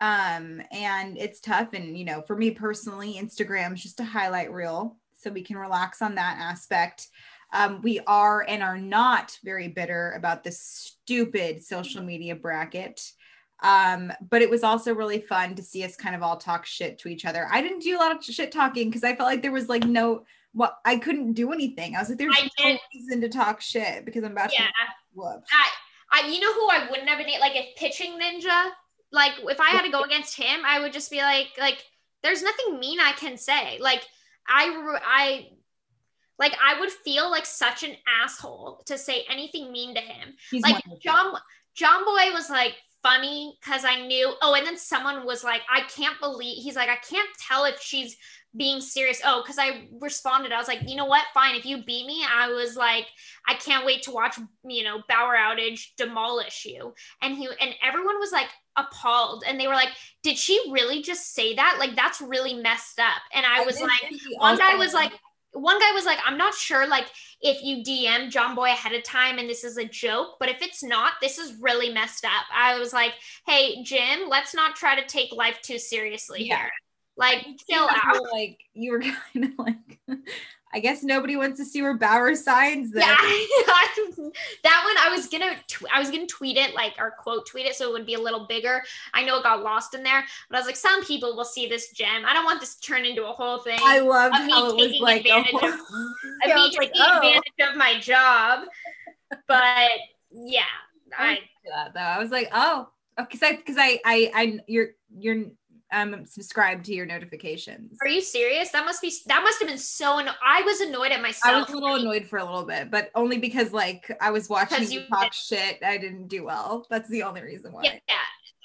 [0.00, 1.74] Um, and it's tough.
[1.74, 5.56] And you know, for me personally, Instagram is just a highlight reel, so we can
[5.56, 7.08] relax on that aspect.
[7.52, 13.12] Um, we are and are not very bitter about this stupid social media bracket
[13.62, 16.98] Um, but it was also really fun to see us kind of all talk shit
[17.00, 17.46] to each other.
[17.52, 19.84] I didn't do a lot of shit talking because I felt like there was like
[19.84, 21.94] no what I couldn't do anything.
[21.94, 24.56] I was like, there's I no did- reason to talk shit because I'm about to
[24.56, 24.64] Yeah.
[24.66, 25.48] get whooped.
[25.52, 25.68] I,
[26.24, 28.70] I, you know who I wouldn't have been like if pitching ninja,
[29.12, 31.84] like if I had to go against him, I would just be like, like,
[32.22, 33.78] there's nothing mean I can say.
[33.80, 34.02] Like,
[34.48, 35.48] I, I,
[36.42, 40.34] like, I would feel like such an asshole to say anything mean to him.
[40.50, 40.82] He's like.
[41.00, 41.36] John,
[41.78, 44.34] Jomboy was like funny because I knew.
[44.42, 46.62] Oh, and then someone was like, I can't believe.
[46.62, 48.16] He's like, I can't tell if she's
[48.56, 49.20] being serious.
[49.24, 51.24] Oh, because I responded, I was like, you know what?
[51.32, 51.54] Fine.
[51.54, 53.06] If you beat me, I was like,
[53.46, 56.92] I can't wait to watch, you know, Bauer outage demolish you.
[57.22, 59.90] And he and everyone was like appalled, and they were like,
[60.22, 61.76] did she really just say that?
[61.78, 63.22] Like that's really messed up.
[63.32, 64.02] And I was like,
[64.36, 65.12] one guy was like
[65.52, 67.06] one guy was like i'm not sure like
[67.40, 70.82] if you dm Jomboy ahead of time and this is a joke but if it's
[70.82, 72.44] not this is really messed up.
[72.54, 73.12] I was like
[73.46, 76.56] hey jim let's not try to take life too seriously Yeah.
[76.56, 76.70] here.
[77.16, 78.22] Like chill out.
[78.32, 79.00] Like you were
[79.32, 80.00] kind of like,
[80.74, 82.90] I guess nobody wants to see where Bauer signs.
[82.92, 83.02] Then.
[83.02, 83.16] yeah
[84.64, 87.66] that one i was gonna tw- i was gonna tweet it like or quote tweet
[87.66, 88.82] it so it would be a little bigger
[89.14, 91.66] i know it got lost in there but i was like some people will see
[91.68, 94.06] this gem i don't want this to turn into a whole thing I me
[94.52, 95.20] how it was taking like.
[95.20, 95.80] advantage oh, of-
[96.46, 97.16] yeah, I me was like, taking oh.
[97.16, 98.60] advantage of my job
[99.46, 99.90] but
[100.30, 100.62] yeah
[101.18, 101.38] i
[101.70, 102.00] that though.
[102.00, 105.44] I was like, oh, oh because I because I I I you're you're
[105.92, 107.98] um subscribed to your notifications.
[108.02, 108.70] Are you serious?
[108.70, 111.54] That must be that must have been so anno- I was annoyed at myself.
[111.54, 114.48] I was a little annoyed for a little bit, but only because like I was
[114.48, 115.78] watching you you talk shit.
[115.84, 116.86] I didn't do well.
[116.90, 117.82] That's the only reason why.
[117.84, 118.14] Yeah, yeah.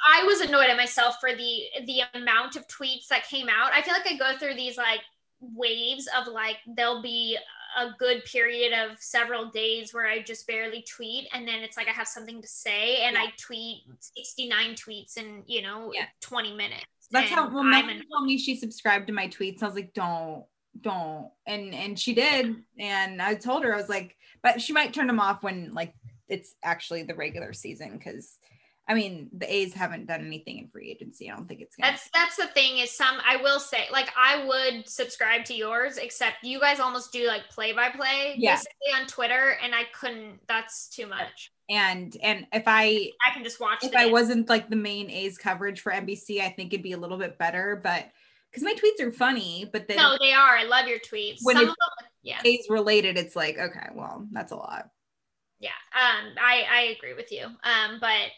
[0.08, 3.72] I was annoyed at myself for the the amount of tweets that came out.
[3.74, 5.02] I feel like I go through these like
[5.42, 7.38] waves of like there'll be
[7.78, 11.88] a good period of several days where I just barely tweet and then it's like
[11.88, 16.06] I have something to say and I tweet 69 tweets in, you know, Yeah.
[16.22, 16.86] 20 minutes.
[17.12, 18.06] That's how well Megan annoyed.
[18.12, 19.64] told me she subscribed to my tweets.
[19.64, 20.44] I was like, don't,
[20.82, 21.30] don't.
[21.46, 22.56] And and she did.
[22.78, 25.94] And I told her, I was like, but she might turn them off when like
[26.28, 28.38] it's actually the regular season because
[28.90, 31.30] I mean the A's haven't done anything in free agency.
[31.30, 34.10] I don't think it's gonna That's that's the thing is some I will say like
[34.18, 38.56] I would subscribe to yours except you guys almost do like play by play Yeah.
[38.56, 41.52] basically on Twitter and I couldn't that's too much.
[41.70, 45.38] and and if I I can just watch if I wasn't like the main A's
[45.38, 47.80] coverage for NBC, I think it'd be a little bit better.
[47.84, 48.10] But
[48.50, 50.56] because my tweets are funny, but then No, they are.
[50.58, 51.40] I love your tweets.
[51.44, 52.40] When Some it's- of them, yeah.
[52.46, 54.90] A's related, it's like okay, well that's a lot.
[55.60, 55.72] Yeah.
[55.94, 57.44] Um I I agree with you.
[57.46, 58.30] Um but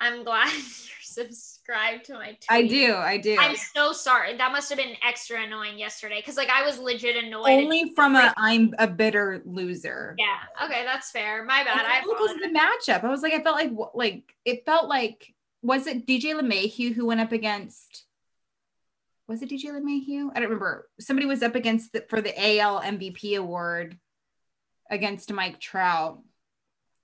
[0.00, 2.46] I'm glad you're subscribed to my tweet.
[2.48, 3.36] I do, I do.
[3.38, 4.36] I'm so sorry.
[4.36, 7.50] That must have been extra annoying yesterday cuz like I was legit annoyed.
[7.50, 10.14] Only from a I'm a bitter loser.
[10.18, 10.38] yeah.
[10.64, 11.44] Okay, that's fair.
[11.44, 11.84] My bad.
[11.84, 12.52] I because of apologize.
[12.86, 13.04] the matchup.
[13.04, 17.06] I was like, I felt like like it felt like was it DJ LeMahieu who
[17.06, 18.06] went up against
[19.28, 20.30] was it DJ LeMahieu?
[20.34, 20.88] I don't remember.
[20.98, 23.96] Somebody was up against the, for the AL MVP award
[24.90, 26.20] against Mike Trout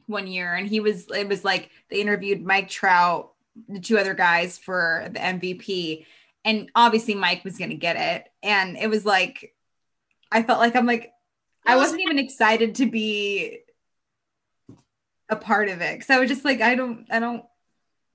[0.07, 3.33] one year, and he was it was like they interviewed Mike Trout,
[3.69, 6.07] the two other guys for the MVP,
[6.45, 9.55] and obviously Mike was gonna get it, and it was like
[10.31, 11.13] I felt like I'm like
[11.67, 13.59] I wasn't even excited to be
[15.29, 17.45] a part of it because I was just like, I don't, I don't.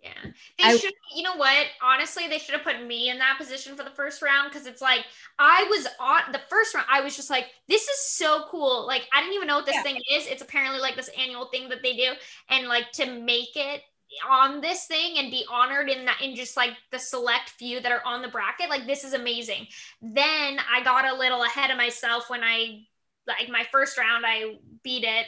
[0.01, 0.31] Yeah.
[0.57, 1.67] They I- should, you know what?
[1.81, 4.81] Honestly, they should have put me in that position for the first round because it's
[4.81, 5.05] like
[5.37, 6.87] I was on the first round.
[6.89, 8.87] I was just like, this is so cool.
[8.87, 9.83] Like, I didn't even know what this Yeah.
[9.83, 10.25] thing is.
[10.25, 12.13] It's apparently like this annual thing that they do.
[12.49, 13.81] And like to make it
[14.29, 17.91] on this thing and be honored in that in just like the select few that
[17.93, 19.65] are on the bracket like this is amazing
[20.01, 22.81] then i got a little ahead of myself when i
[23.25, 25.25] like my first round i beat it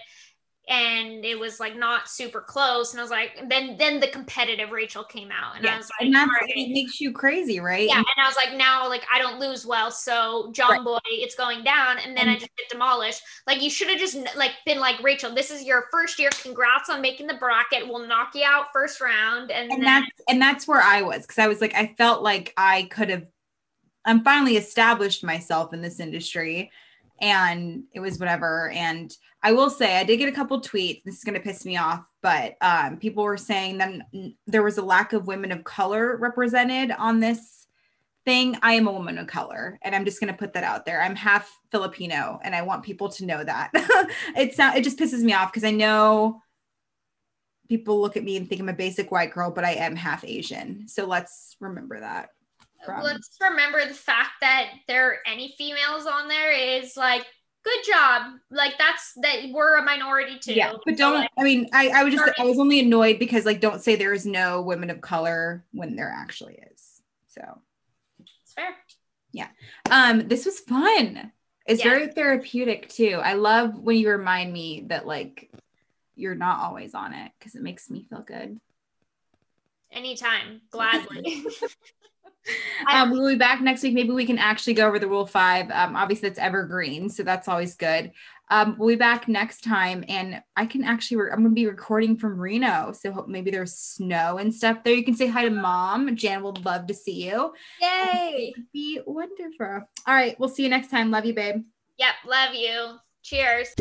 [0.69, 4.71] and it was like not super close and i was like then then the competitive
[4.71, 6.51] rachel came out and i was like and that's right.
[6.55, 7.87] it makes you crazy, right?
[7.89, 10.83] yeah and i was like now like i don't lose well so john Right.
[10.83, 14.17] boy it's going down and then i just get demolished like you should have just
[14.37, 18.07] like been like rachel this is your first year congrats on making the bracket we'll
[18.07, 21.39] knock you out first round and, and then that's and that's where I was because
[21.39, 23.25] I was like, I felt like I could have.
[24.05, 26.71] I'm finally established myself in this industry,
[27.21, 28.69] and it was whatever.
[28.71, 31.03] And I will say, I did get a couple tweets.
[31.03, 34.01] This is going to piss me off, but um, people were saying that
[34.47, 37.67] there was a lack of women of color represented on this
[38.25, 38.57] thing.
[38.61, 41.01] I am a woman of color, and I'm just going to put that out there.
[41.01, 43.71] I'm half Filipino, and I want people to know that.
[44.35, 44.77] it's not.
[44.77, 46.41] It just pisses me off because I know
[47.67, 50.23] people look at me and think I'm a basic white girl, but I am half
[50.23, 50.87] Asian.
[50.87, 52.29] So let's remember that.
[52.85, 57.25] From- let's remember the fact that there are any females on there is like
[57.63, 58.33] good job.
[58.51, 60.53] Like that's that we're a minority too.
[60.53, 61.15] Yeah, but don't.
[61.15, 62.39] like, I mean, I, I was just.
[62.39, 65.95] I was only annoyed because like, don't say there is no women of color when
[65.95, 67.01] there actually is.
[67.27, 67.61] So,
[68.19, 68.75] it's fair.
[69.31, 69.47] Yeah.
[69.89, 71.31] Um, this was fun.
[71.65, 71.89] It's Yeah.
[71.89, 73.19] very therapeutic too.
[73.23, 75.49] I love when you remind me that like
[76.15, 78.59] you're not always on it because it makes me feel good.
[79.91, 81.43] Anytime, gladly.
[82.91, 83.93] Um, we'll be back next week.
[83.93, 85.71] Maybe we can actually go over the rule five.
[85.71, 88.11] Um, obviously, that's evergreen, so that's always good.
[88.49, 91.17] Um, we'll be back next time, and I can actually.
[91.17, 94.83] Re- I'm going to be recording from Reno, so hope maybe there's snow and stuff
[94.83, 94.93] there.
[94.93, 96.15] You can say hi to mom.
[96.15, 97.53] Jan would love to see you.
[97.81, 98.53] Yay!
[98.73, 99.87] Be wonderful.
[100.05, 101.09] All right, we'll see you next time.
[101.09, 101.63] Love you, babe.
[101.97, 102.97] Yep, love you.
[103.23, 103.73] Cheers.